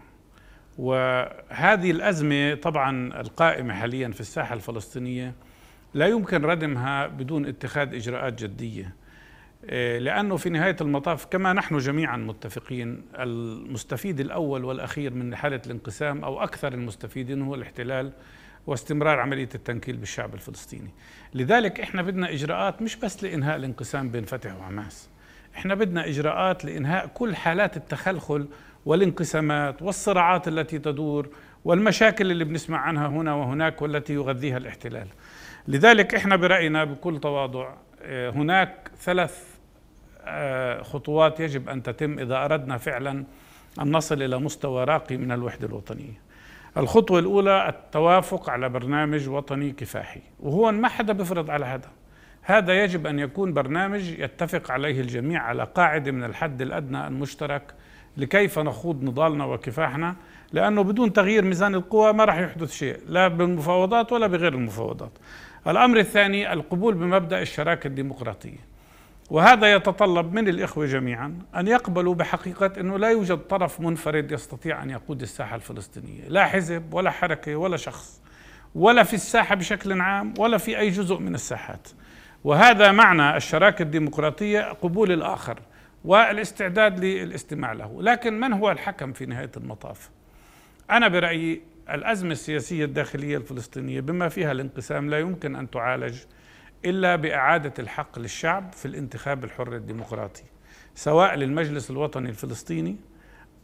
وهذه 0.78 1.90
الأزمة 1.90 2.54
طبعا 2.54 3.20
القائمة 3.20 3.74
حاليا 3.74 4.08
في 4.08 4.20
الساحة 4.20 4.54
الفلسطينية 4.54 5.34
لا 5.94 6.06
يمكن 6.06 6.44
ردمها 6.44 7.06
بدون 7.06 7.46
اتخاذ 7.46 7.94
إجراءات 7.94 8.42
جدية. 8.42 8.94
آه، 9.64 9.98
لأنه 9.98 10.36
في 10.36 10.50
نهاية 10.50 10.76
المطاف 10.80 11.24
كما 11.24 11.52
نحن 11.52 11.78
جميعا 11.78 12.16
متفقين 12.16 13.02
المستفيد 13.18 14.20
الأول 14.20 14.64
والأخير 14.64 15.14
من 15.14 15.36
حالة 15.36 15.60
الانقسام 15.66 16.24
أو 16.24 16.42
أكثر 16.42 16.74
المستفيدين 16.74 17.42
هو 17.42 17.54
الاحتلال 17.54 18.12
واستمرار 18.66 19.20
عملية 19.20 19.48
التنكيل 19.54 19.96
بالشعب 19.96 20.34
الفلسطيني. 20.34 20.90
لذلك 21.34 21.80
إحنا 21.80 22.02
بدنا 22.02 22.30
إجراءات 22.32 22.82
مش 22.82 22.96
بس 22.96 23.24
لإنهاء 23.24 23.56
الانقسام 23.56 24.10
بين 24.10 24.24
فتح 24.24 24.56
وحماس. 24.56 25.08
إحنا 25.56 25.74
بدنا 25.74 26.08
إجراءات 26.08 26.64
لإنهاء 26.64 27.06
كل 27.06 27.36
حالات 27.36 27.76
التخلخل 27.76 28.48
والانقسامات 28.86 29.82
والصراعات 29.82 30.48
التي 30.48 30.78
تدور 30.78 31.28
والمشاكل 31.64 32.30
اللي 32.30 32.44
بنسمع 32.44 32.78
عنها 32.78 33.06
هنا 33.08 33.34
وهناك 33.34 33.82
والتي 33.82 34.14
يغذيها 34.14 34.56
الاحتلال. 34.56 35.06
لذلك 35.68 36.14
إحنا 36.14 36.36
برأينا 36.36 36.84
بكل 36.84 37.20
تواضع 37.20 37.68
آه، 38.02 38.30
هناك 38.30 38.90
ثلاث 39.00 39.44
آه، 40.24 40.82
خطوات 40.82 41.40
يجب 41.40 41.68
أن 41.68 41.82
تتم 41.82 42.18
إذا 42.18 42.44
أردنا 42.44 42.78
فعلا 42.78 43.24
أن 43.80 43.92
نصل 43.92 44.22
إلى 44.22 44.38
مستوى 44.38 44.84
راقي 44.84 45.16
من 45.16 45.32
الوحدة 45.32 45.66
الوطنية. 45.66 46.30
الخطوة 46.76 47.18
الأولى 47.18 47.68
التوافق 47.68 48.50
على 48.50 48.68
برنامج 48.68 49.28
وطني 49.28 49.72
كفاحي 49.72 50.20
وهو 50.40 50.72
ما 50.72 50.88
حدا 50.88 51.12
بيفرض 51.12 51.50
على 51.50 51.66
هذا. 51.66 51.88
هذا 52.42 52.84
يجب 52.84 53.06
أن 53.06 53.18
يكون 53.18 53.52
برنامج 53.52 54.08
يتفق 54.18 54.70
عليه 54.70 55.00
الجميع 55.00 55.42
على 55.42 55.64
قاعدة 55.64 56.12
من 56.12 56.24
الحد 56.24 56.62
الأدنى 56.62 57.06
المشترك 57.06 57.74
لكيف 58.16 58.58
نخوض 58.58 59.02
نضالنا 59.02 59.44
وكفاحنا 59.44 60.16
لأنه 60.52 60.82
بدون 60.82 61.12
تغيير 61.12 61.44
ميزان 61.44 61.74
القوى 61.74 62.12
ما 62.12 62.24
راح 62.24 62.38
يحدث 62.38 62.72
شيء 62.72 62.96
لا 63.08 63.28
بالمفاوضات 63.28 64.12
ولا 64.12 64.26
بغير 64.26 64.54
المفاوضات. 64.54 65.12
الأمر 65.66 65.98
الثاني 65.98 66.52
القبول 66.52 66.94
بمبدأ 66.94 67.42
الشراكة 67.42 67.86
الديمقراطية 67.86 68.70
وهذا 69.30 69.74
يتطلب 69.74 70.32
من 70.32 70.48
الإخوة 70.48 70.86
جميعا 70.86 71.38
أن 71.56 71.68
يقبلوا 71.68 72.14
بحقيقة 72.14 72.80
إنه 72.80 72.98
لا 72.98 73.10
يوجد 73.10 73.38
طرف 73.38 73.80
منفرد 73.80 74.32
يستطيع 74.32 74.82
أن 74.82 74.90
يقود 74.90 75.22
الساحة 75.22 75.56
الفلسطينية، 75.56 76.28
لا 76.28 76.46
حزب 76.46 76.94
ولا 76.94 77.10
حركة 77.10 77.56
ولا 77.56 77.76
شخص 77.76 78.20
ولا 78.74 79.02
في 79.02 79.14
الساحة 79.14 79.54
بشكل 79.54 80.00
عام 80.00 80.34
ولا 80.38 80.58
في 80.58 80.78
أي 80.78 80.90
جزء 80.90 81.18
من 81.18 81.34
الساحات. 81.34 81.88
وهذا 82.44 82.92
معنى 82.92 83.36
الشراكة 83.36 83.82
الديمقراطية 83.82 84.60
قبول 84.60 85.12
الآخر 85.12 85.58
والاستعداد 86.04 87.04
للاستماع 87.04 87.72
له، 87.72 88.02
لكن 88.02 88.40
من 88.40 88.52
هو 88.52 88.70
الحكم 88.70 89.12
في 89.12 89.26
نهاية 89.26 89.50
المطاف؟ 89.56 90.10
أنا 90.90 91.08
برأيي 91.08 91.60
الأزمة 91.94 92.32
السياسية 92.32 92.84
الداخلية 92.84 93.36
الفلسطينية 93.36 94.00
بما 94.00 94.28
فيها 94.28 94.52
الانقسام 94.52 95.10
لا 95.10 95.18
يمكن 95.18 95.56
أن 95.56 95.70
تعالج 95.70 96.18
إلا 96.84 97.16
بإعادة 97.16 97.74
الحق 97.78 98.18
للشعب 98.18 98.72
في 98.72 98.86
الانتخاب 98.86 99.44
الحر 99.44 99.76
الديمقراطي 99.76 100.42
سواء 100.94 101.34
للمجلس 101.34 101.90
الوطني 101.90 102.28
الفلسطيني 102.28 102.96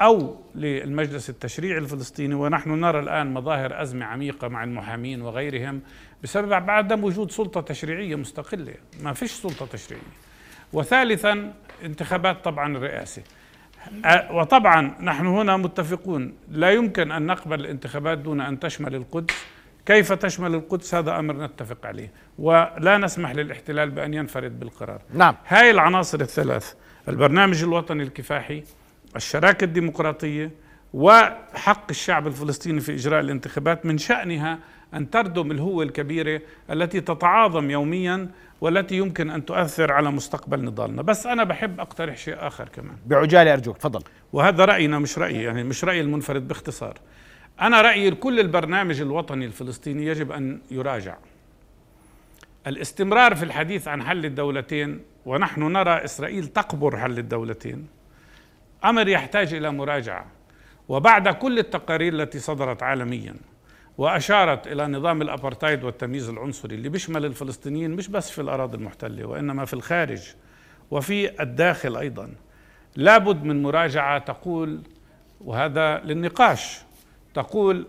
أو 0.01 0.41
للمجلس 0.55 1.31
التشريعي 1.31 1.79
الفلسطيني. 1.79 2.35
ونحن 2.35 2.71
نرى 2.81 2.99
الآن 3.01 3.35
مظاهر 3.35 3.83
أزمة 3.83 4.07
عميقة 4.07 4.49
مع 4.49 4.65
المحامين 4.65 5.23
وغيرهم 5.23 5.81
بسبب 6.23 6.71
عدم 6.71 7.05
وجود 7.05 7.31
سلطة 7.31 7.61
تشريعية 7.61 8.17
مستقلة. 8.17 8.75
ما 9.03 9.13
فيش 9.13 9.31
سلطة 9.33 9.67
تشريعية. 9.67 10.03
وثالثا 10.73 11.55
انتخابات 11.85 12.45
طبعا 12.45 12.77
الرئاسة. 12.77 13.23
أ- 13.23 13.46
وطبعا 14.31 14.95
نحن 15.01 15.27
هنا 15.27 15.57
متفقون. 15.57 16.35
لا 16.51 16.71
يمكن 16.71 17.13
أن 17.13 17.27
نقبل 17.27 17.61
الانتخابات 17.61 18.19
دون 18.19 18.41
أن 18.41 18.61
تشمل 18.61 18.95
القدس. 18.95 19.35
كيف 19.87 20.13
تشمل 20.13 20.55
القدس؟ 20.55 20.95
هذا 20.95 21.19
أمر 21.19 21.45
نتفق 21.45 21.87
عليه. 21.87 22.13
ولا 22.39 22.99
نسمح 22.99 23.35
للاحتلال 23.35 23.91
بأن 23.91 24.15
ينفرد 24.15 24.61
بالقرار. 24.61 25.01
نعم. 25.15 25.35
هاي 25.49 25.71
العناصر 25.71 26.21
الثلاث 26.21 26.75
البرنامج 27.09 27.63
الوطني 27.63 28.03
الكفاحي 28.03 28.63
الشراكة 29.17 29.65
الديمقراطية 29.65 30.51
وحق 30.95 31.87
الشعب 31.91 32.27
الفلسطيني 32.27 32.81
في 32.81 32.95
إجراء 32.95 33.21
الانتخابات 33.21 33.87
من 33.87 33.99
شأنها 33.99 34.59
أن 34.95 35.11
تردم 35.11 35.51
الهوة 35.51 35.85
الكبيرة 35.85 36.41
التي 36.71 37.01
تتعاظم 37.01 37.71
يوميا 37.71 38.29
والتي 38.61 38.97
يمكن 38.97 39.31
أن 39.31 39.45
تؤثر 39.45 39.93
على 39.93 40.11
مستقبل 40.11 40.65
نضالنا. 40.65 41.03
بس 41.03 41.27
أنا 41.27 41.45
بحب 41.45 41.81
أقترح 41.81 42.17
شيء 42.17 42.37
آخر 42.39 42.69
كمان. 42.69 42.97
بعجالة 43.07 43.53
أرجوك 43.53 43.79
تفضل. 43.79 44.03
وهذا 44.33 44.65
رأينا 44.65 44.99
مش 44.99 45.19
رأيي 45.19 45.43
يعني 45.43 45.65
مش 45.65 45.85
رأيي 45.85 46.01
المنفرد 46.01 46.49
باختصار. 46.49 46.99
أنا 47.61 47.83
رأيي 47.83 48.11
كل 48.11 48.41
البرنامج 48.41 49.01
الوطني 49.01 49.47
الفلسطيني 49.47 50.07
يجب 50.07 50.33
أن 50.33 50.61
يراجع. 50.71 51.17
الاستمرار 52.67 53.35
في 53.35 53.43
الحديث 53.43 53.89
عن 53.89 54.03
حل 54.03 54.25
الدولتين 54.25 55.01
ونحن 55.27 55.63
نرى 55.63 56.05
إسرائيل 56.05 56.47
تقبر 56.47 56.97
حل 56.97 57.19
الدولتين 57.19 57.87
أمر 58.85 59.09
يحتاج 59.09 59.55
إلى 59.55 59.73
مراجعة. 59.73 60.27
وبعد 60.89 61.29
كل 61.29 61.59
التقارير 61.59 62.13
التي 62.13 62.39
صدرت 62.39 62.83
عالميا 62.83 63.35
وأشارت 63.99 64.67
إلى 64.67 64.87
نظام 64.87 65.23
الأبرتايد 65.23 65.85
والتمييز 65.85 66.29
العنصري 66.29 66.75
اللي 66.75 66.89
بيشمل 66.89 67.25
الفلسطينيين 67.25 67.91
مش 67.91 68.09
بس 68.09 68.31
في 68.31 68.41
الأراضي 68.41 68.77
المحتلة 68.77 69.25
وإنما 69.25 69.65
في 69.65 69.75
الخارج 69.75 70.23
وفي 70.91 71.43
الداخل 71.43 71.97
أيضا. 71.97 72.31
لابد 72.97 73.45
من 73.45 73.63
مراجعة 73.63 74.19
تقول 74.19 74.81
وهذا 75.41 75.99
للنقاش 75.99 76.79
تقول 77.35 77.87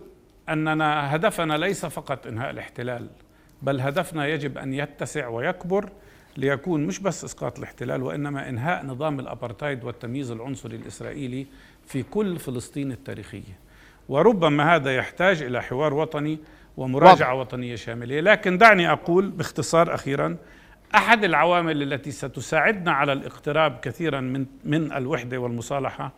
أننا 0.48 1.14
هدفنا 1.14 1.54
ليس 1.56 1.86
فقط 1.86 2.26
إنهاء 2.26 2.50
الاحتلال 2.50 3.08
بل 3.62 3.80
هدفنا 3.80 4.26
يجب 4.26 4.58
أن 4.58 4.74
يتسع 4.74 5.28
ويكبر 5.28 5.90
ليكون 6.36 6.86
مش 6.86 6.98
بس 6.98 7.24
إسقاط 7.24 7.58
الاحتلال 7.58 8.02
وإنما 8.02 8.48
إنهاء 8.48 8.86
نظام 8.86 9.20
الأبرتايد 9.20 9.84
والتمييز 9.84 10.30
العنصري 10.30 10.76
الإسرائيلي 10.76 11.46
في 11.86 12.02
كل 12.02 12.38
فلسطين 12.38 12.92
التاريخية. 12.92 13.58
وربما 14.08 14.74
هذا 14.74 14.96
يحتاج 14.96 15.42
إلى 15.42 15.62
حوار 15.62 15.94
وطني 15.94 16.38
ومراجعة 16.76 17.34
واضح. 17.34 17.40
وطنية 17.40 17.76
شاملة 17.76 18.20
لكن 18.20 18.58
دعني 18.58 18.92
أقول 18.92 19.30
باختصار 19.30 19.94
أخيرا 19.94 20.36
أحد 20.94 21.24
العوامل 21.24 21.82
التي 21.82 22.10
ستساعدنا 22.10 22.92
على 22.92 23.12
الاقتراب 23.12 23.78
كثيرا 23.82 24.20
من 24.20 24.46
من 24.64 24.92
الوحدة 24.92 25.38
والمصالحة 25.38 26.12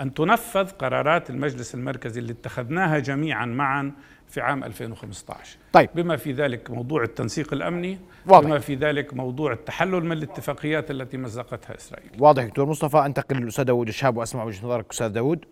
أن 0.00 0.14
تنفذ 0.14 0.70
قرارات 0.70 1.30
المجلس 1.30 1.74
المركزي 1.74 2.20
اللي 2.20 2.32
اتخذناها 2.32 2.98
جميعا 2.98 3.46
معا 3.46 3.92
في 4.28 4.40
عام 4.40 4.64
2015 4.64 5.58
طيب. 5.72 5.90
بما 5.94 6.16
في 6.16 6.32
ذلك 6.32 6.70
موضوع 6.70 7.02
التنسيق 7.02 7.52
الأمني 7.52 7.98
واضح. 8.26 8.46
بما 8.46 8.58
في 8.58 8.74
ذلك 8.74 9.14
موضوع 9.14 9.52
التحلل 9.52 10.04
من 10.04 10.12
الاتفاقيات 10.12 10.90
التي 10.90 11.16
مزقتها 11.16 11.76
إسرائيل 11.76 12.10
واضح 12.18 12.44
دكتور 12.44 12.66
مصطفى 12.66 12.98
أنتقل 12.98 13.36
للأستاذ 13.36 13.64
داوود 13.64 13.88
الشهاب 13.88 14.16
وأسمع 14.16 14.44
وجهة 14.44 14.66
نظرك 14.66 14.92
أستاذ 14.92 15.08
داوود 15.08 15.44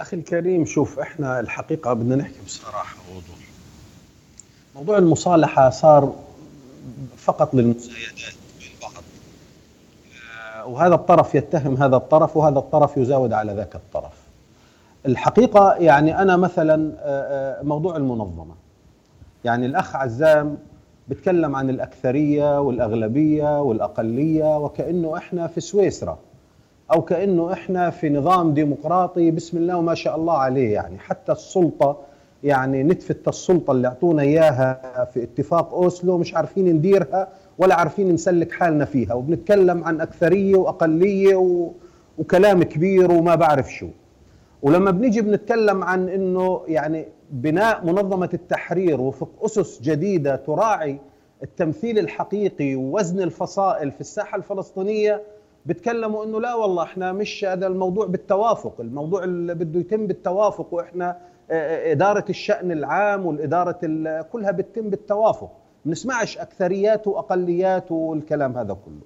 أخي 0.00 0.16
الكريم 0.16 0.64
شوف 0.64 0.98
إحنا 0.98 1.40
الحقيقة 1.40 1.92
بدنا 1.92 2.16
نحكي 2.16 2.38
بصراحة 2.46 2.96
ووضوح. 3.10 3.38
موضوع 4.74 4.98
المصالحة 4.98 5.70
صار 5.70 6.14
فقط 7.16 7.54
للمسايدات 7.54 8.34
بين 8.58 8.68
آه، 10.54 10.66
وهذا 10.66 10.94
الطرف 10.94 11.34
يتهم 11.34 11.76
هذا 11.82 11.96
الطرف 11.96 12.36
وهذا 12.36 12.58
الطرف 12.58 12.96
يزاود 12.96 13.32
على 13.32 13.52
ذاك 13.52 13.74
الطرف. 13.74 14.12
الحقيقة 15.06 15.74
يعني 15.74 16.22
أنا 16.22 16.36
مثلا 16.36 16.92
آه، 16.98 17.60
آه، 17.60 17.62
موضوع 17.62 17.96
المنظمة. 17.96 18.54
يعني 19.44 19.66
الأخ 19.66 19.96
عزام 19.96 20.58
بتكلم 21.08 21.56
عن 21.56 21.70
الأكثرية 21.70 22.60
والأغلبية 22.60 23.60
والأقلية 23.60 24.58
وكأنه 24.58 25.16
إحنا 25.16 25.46
في 25.46 25.60
سويسرا. 25.60 26.18
أو 26.94 27.02
كأنه 27.02 27.52
إحنا 27.52 27.90
في 27.90 28.10
نظام 28.10 28.54
ديمقراطي 28.54 29.30
بسم 29.30 29.56
الله 29.56 29.76
وما 29.76 29.94
شاء 29.94 30.16
الله 30.16 30.32
عليه 30.38 30.74
يعني. 30.74 30.98
حتى 30.98 31.32
السلطة 31.32 31.96
يعني 32.44 32.82
نتفة 32.82 33.16
السلطة 33.28 33.70
اللي 33.72 33.88
أعطونا 33.88 34.22
إياها 34.22 35.04
في 35.14 35.22
اتفاق 35.22 35.74
أوسلو 35.74 36.18
مش 36.18 36.34
عارفين 36.34 36.68
نديرها 36.76 37.28
ولا 37.58 37.74
عارفين 37.74 38.12
نسلك 38.12 38.52
حالنا 38.52 38.84
فيها. 38.84 39.14
وبنتكلم 39.14 39.84
عن 39.84 40.00
أكثرية 40.00 40.56
وأقلية 40.56 41.36
و... 41.36 41.70
وكلام 42.18 42.62
كبير 42.62 43.12
وما 43.12 43.34
بعرف 43.34 43.72
شو. 43.72 43.88
ولما 44.62 44.90
بنيجي 44.90 45.20
بنتكلم 45.20 45.84
عن 45.84 46.08
إنه 46.08 46.60
يعني 46.68 47.06
بناء 47.30 47.84
منظمة 47.86 48.30
التحرير 48.34 49.00
وفق 49.00 49.28
أسس 49.44 49.80
جديدة 49.82 50.36
تراعي 50.36 50.98
التمثيل 51.42 51.98
الحقيقي 51.98 52.74
ووزن 52.74 53.20
الفصائل 53.20 53.90
في 53.90 54.00
الساحة 54.00 54.36
الفلسطينية 54.38 55.22
بتكلموا 55.66 56.24
إنه 56.24 56.40
لا 56.40 56.54
والله 56.54 56.82
إحنا 56.82 57.12
مش 57.12 57.44
هذا 57.44 57.66
الموضوع 57.66 58.06
بالتوافق، 58.06 58.80
الموضوع 58.80 59.24
اللي 59.24 59.54
بده 59.54 59.80
يتم 59.80 60.06
بالتوافق 60.06 60.74
وإحنا 60.74 61.16
آه، 61.50 61.88
آه، 61.90 61.92
إدارة 61.92 62.24
الشأن 62.30 62.72
العام 62.72 63.26
والإدارة 63.26 63.78
كلها 64.32 64.50
بتتم 64.50 64.90
بالتوافق، 64.90 65.50
ما 65.84 65.88
بنسمعش 65.90 66.38
أكثريات 66.38 67.06
وأقليات 67.06 67.92
والكلام 67.92 68.58
هذا 68.58 68.72
كله. 68.84 69.00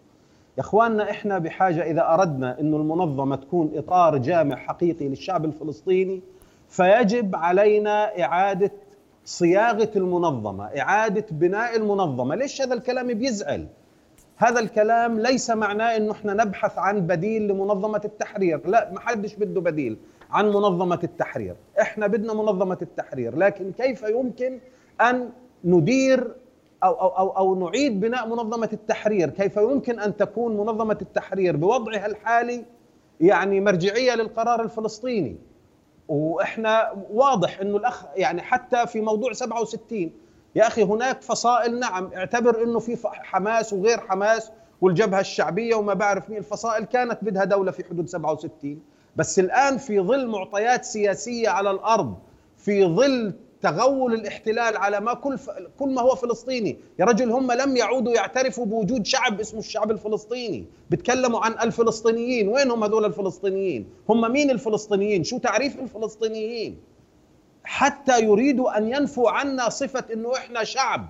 يا 0.57 0.63
إخواننا 0.63 1.11
إحنا 1.11 1.39
بحاجة 1.39 1.83
إذا 1.91 2.09
أردنا 2.15 2.61
إنه 2.61 2.77
المنظمة 2.77 3.37
تكون 3.37 3.73
إطار 3.75 4.17
جامع 4.19 4.57
حقيقي 4.57 5.09
للشعب 5.09 5.45
الفلسطيني 5.45 6.23
فيجب 6.69 7.37
علينا 7.37 8.23
إعادة 8.23 8.71
صياغة 9.25 9.91
المنظمة، 9.97 10.65
إعادة 10.65 11.27
بناء 11.31 11.77
المنظمة، 11.77 12.35
ليش 12.35 12.63
هذا 12.63 12.75
الكلام 12.75 13.15
بيزعل؟ 13.15 13.67
هذا 14.41 14.61
الكلام 14.61 15.21
ليس 15.21 15.51
معناه 15.51 15.97
إنه 15.97 16.13
إحنا 16.13 16.35
نبحث 16.35 16.79
عن 16.79 17.07
بديل 17.07 17.49
لمنظمة 17.49 18.01
التحرير، 18.05 18.61
لا 18.67 18.91
ما 18.93 19.01
حدش 19.01 19.35
بده 19.35 19.61
بديل 19.61 19.97
عن 20.31 20.49
منظمة 20.49 21.01
التحرير، 21.05 21.57
إحنا 21.81 22.07
بدنا 22.07 22.35
منظمة 22.35 22.79
التحرير، 22.83 23.37
لكن 23.37 23.73
كيف 23.73 24.03
يمكن 24.03 24.59
أن 25.01 25.31
ندير 25.65 26.35
أو, 26.85 26.93
أو, 26.93 27.09
أو, 27.09 27.29
أو 27.29 27.69
نعيد 27.69 28.01
بناء 28.01 28.29
منظمة 28.29 28.69
التحرير؟ 28.73 29.31
كيف 29.31 29.57
يمكن 29.57 30.01
أن 30.01 30.17
تكون 30.17 30.57
منظمة 30.57 30.99
التحرير 31.03 31.57
بوضعها 31.57 32.07
الحالي 32.07 32.65
يعني 33.21 33.61
مرجعية 33.61 34.15
للقرار 34.15 34.63
الفلسطيني؟ 34.63 35.37
وإحنا 36.09 37.05
واضح 37.11 37.61
أنه 37.61 37.77
الأخ 37.77 38.05
يعني 38.17 38.43
حتى 38.43 38.87
في 38.87 39.01
موضوع 39.01 39.33
67 39.33 40.11
يا 40.55 40.67
أخي 40.67 40.83
هناك 40.83 41.23
فصائل 41.23 41.79
نعم 41.79 42.11
اعتبر 42.17 42.63
أنه 42.63 42.79
في 42.79 42.97
حماس 43.05 43.73
وغير 43.73 43.99
حماس 44.01 44.51
والجبهة 44.81 45.21
الشعبية 45.21 45.75
وما 45.75 45.95
بعرف 45.95 46.31
مين. 46.31 46.39
الفصائل 46.39 46.85
كانت 46.85 47.19
بدها 47.23 47.45
دولة 47.45 47.71
في 47.71 47.85
حدود 47.85 48.09
67 48.09 48.81
بس 49.17 49.39
الآن 49.39 49.79
في 49.79 50.01
ظل 50.01 50.27
معطيات 50.27 50.85
سياسية 50.85 51.49
على 51.49 51.71
الأرض 51.71 52.15
في 52.57 52.85
ظل 52.85 53.33
تغول 53.61 54.15
الاحتلال 54.15 54.77
على 54.77 55.01
ما 55.01 55.15
كل 55.15 55.39
ف... 55.39 55.51
كل 55.79 55.89
ما 55.95 56.03
هو 56.03 56.15
فلسطيني. 56.15 56.79
يا 56.99 57.05
رجل 57.05 57.31
هم 57.31 57.53
لم 57.53 57.77
يعودوا 57.77 58.13
يعترفوا 58.13 58.67
بوجود 58.67 59.07
شعب 59.07 59.41
اسمه 59.41 59.61
الشعب 59.61 59.91
الفلسطيني. 59.91 60.65
بيتكلموا 60.91 61.41
عن 61.41 61.53
الفلسطينيين. 61.53 62.49
وين 62.49 62.71
هم 62.71 62.85
هذول 62.85 63.05
الفلسطينيين؟ 63.05 63.87
هم 64.09 64.33
مين 64.33 64.51
الفلسطينيين؟ 64.51 65.25
شو 65.25 65.39
تعريف 65.39 65.79
الفلسطينيين؟ 65.81 66.79
حتى 67.69 68.21
يريدوا 68.23 68.79
أن 68.79 68.89
ينفوا 68.89 69.31
عنا 69.31 69.69
صفة 69.69 70.05
إنه 70.13 70.37
إحنا 70.37 70.65
شعب. 70.65 71.07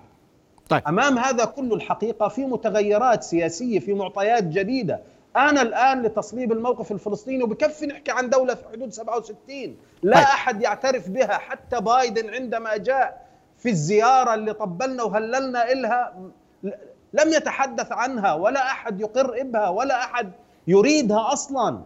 طيب. 0.68 0.82
أمام 0.88 1.18
هذا 1.18 1.44
كله 1.44 1.74
الحقيقة 1.74 2.28
في 2.28 2.44
متغيرات 2.46 3.22
سياسية 3.22 3.78
في 3.80 3.94
معطيات 3.94 4.44
جديدة. 4.44 5.00
أنا 5.36 5.62
الآن 5.62 6.02
لتصليب 6.02 6.52
الموقف 6.52 6.92
الفلسطيني 6.92 7.42
وبكفي 7.42 7.86
نحكي 7.86 8.10
عن 8.10 8.30
دولة 8.30 8.54
في 8.54 8.64
حدود 8.72 8.92
67 8.92 9.76
لا 10.02 10.16
طيب. 10.16 10.24
أحد 10.24 10.62
يعترف 10.62 11.08
بها. 11.08 11.38
حتى 11.38 11.80
بايدن 11.80 12.34
عندما 12.34 12.76
جاء 12.76 13.26
في 13.58 13.68
الزيارة 13.68 14.34
اللي 14.34 14.52
طبلنا 14.52 15.02
وهللنا 15.02 15.72
إلها 15.72 16.14
لم 17.12 17.32
يتحدث 17.32 17.92
عنها 17.92 18.34
ولا 18.34 18.62
أحد 18.70 19.00
يقر 19.00 19.42
بها 19.42 19.68
ولا 19.68 20.04
أحد 20.04 20.30
يريدها 20.66 21.32
أصلا. 21.32 21.80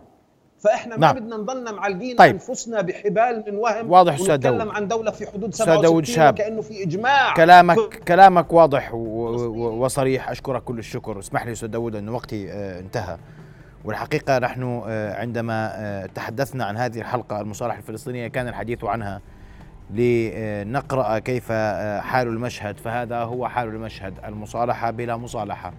فإحنا 0.63 0.97
ما 0.97 1.01
نعم. 1.01 1.15
بدنا 1.17 1.37
نضلنا 1.37 1.73
معلقين 1.73 2.17
طيب. 2.17 2.33
أنفسنا 2.33 2.81
بحبال 2.81 3.45
من 3.47 3.57
وهم 3.57 3.91
واضح 3.91 4.15
أستاذ 4.15 4.37
داود 4.37 4.57
نتكلم 4.57 4.71
عن 4.71 4.89
دولة 4.89 5.11
في 5.11 5.27
حدود 5.27 5.55
67 5.55 6.05
شاب. 6.05 6.35
كأنه 6.35 6.61
في 6.61 6.83
إجماع. 6.83 7.35
كلامك 7.35 7.79
كلامك 8.09 8.53
واضح 8.53 8.95
وصريح. 8.95 10.31
أشكرك 10.31 10.65
كل 10.65 10.79
الشكر. 10.79 11.19
اسمح 11.19 11.47
لي 11.47 11.53
أستاذ 11.53 11.69
داود 11.69 11.97
انه 11.97 12.13
وقتي 12.13 12.53
آه، 12.53 12.81
انتهى. 12.81 13.17
والحقيقة 13.85 14.39
نحن 14.39 14.83
آه، 14.87 15.21
عندما 15.21 15.73
آه، 15.75 16.07
تحدثنا 16.07 16.65
عن 16.65 16.77
هذه 16.77 16.99
الحلقة 16.99 17.41
المصالحة 17.41 17.79
الفلسطينية 17.79 18.29
كان 18.29 18.49
الحديث 18.49 18.85
عنها 18.85 19.21
لنقرأ 19.91 21.19
كيف 21.19 21.53
حال 22.03 22.29
المشهد. 22.29 22.79
فهذا 22.79 23.19
هو 23.19 23.49
حال 23.49 23.69
المشهد 23.69 24.15
المصالحة 24.25 24.91
بلا 24.91 25.17
مصالحة. 25.17 25.73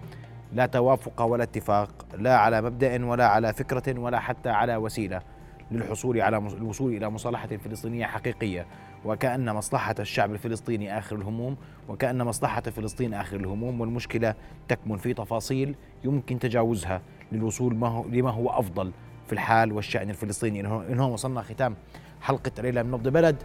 لا 0.54 0.66
توافق 0.66 1.22
ولا 1.22 1.42
اتفاق 1.42 2.06
لا 2.18 2.36
على 2.36 2.62
مبدأ 2.62 3.06
ولا 3.06 3.26
على 3.26 3.52
فكرة 3.52 3.98
ولا 3.98 4.20
حتى 4.20 4.50
على 4.50 4.76
وسيلة 4.76 5.22
للحصول 5.70 6.20
على 6.20 6.36
الوصول 6.36 6.92
إلى 6.96 7.10
مصالحة 7.10 7.48
فلسطينية 7.48 8.06
حقيقية. 8.06 8.66
وكأن 9.04 9.54
مصلحة 9.54 9.94
الشعب 10.00 10.32
الفلسطيني 10.32 10.98
آخر 10.98 11.16
الهموم 11.16 11.56
وكأن 11.88 12.24
مصلحة 12.24 12.60
فلسطين 12.60 13.14
آخر 13.14 13.36
الهموم 13.36 13.80
والمشكلة 13.80 14.34
تكمن 14.68 14.96
في 14.96 15.14
تفاصيل 15.14 15.74
يمكن 16.04 16.38
تجاوزها 16.38 17.02
للوصول 17.32 17.74
ما 17.74 17.88
هو 17.88 18.04
لما 18.04 18.30
هو 18.30 18.50
أفضل 18.50 18.92
في 19.26 19.32
الحال 19.32 19.72
والشأن 19.72 20.10
الفلسطيني. 20.10 20.60
إن 20.60 21.00
هو 21.00 21.12
وصلنا 21.12 21.42
ختام 21.42 21.76
حلقة 22.20 22.62
ليلة 22.62 22.82
من 22.82 22.90
نبض 22.90 23.08
بلد. 23.08 23.36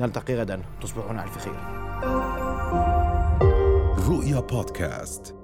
نلتقي 0.00 0.34
غدا 0.34 0.62
تصبحون 0.80 1.18
على 1.18 1.30
خير. 1.30 1.52
رؤيا 4.08 4.40
بودكاست. 4.40 5.37